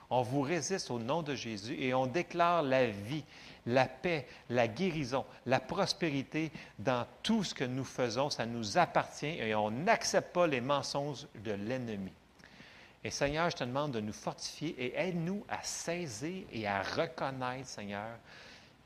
[0.10, 3.24] On vous résiste au nom de Jésus et on déclare la vie,
[3.66, 8.30] la paix, la guérison, la prospérité dans tout ce que nous faisons.
[8.30, 12.12] Ça nous appartient et on n'accepte pas les mensonges de l'ennemi.
[13.04, 17.68] Et Seigneur, je te demande de nous fortifier et aide-nous à saisir et à reconnaître,
[17.68, 18.18] Seigneur,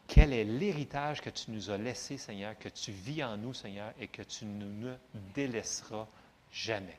[0.07, 3.91] quel est l'héritage que tu nous as laissé, Seigneur, que tu vis en nous, Seigneur,
[3.99, 4.93] et que tu ne nous
[5.33, 6.07] délaisseras
[6.51, 6.97] jamais.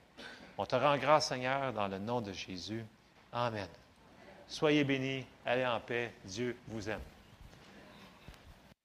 [0.59, 2.85] On te rend grâce, Seigneur, dans le nom de Jésus.
[3.33, 3.69] Amen.
[4.49, 6.13] Soyez bénis, allez en paix.
[6.25, 7.01] Dieu vous aime.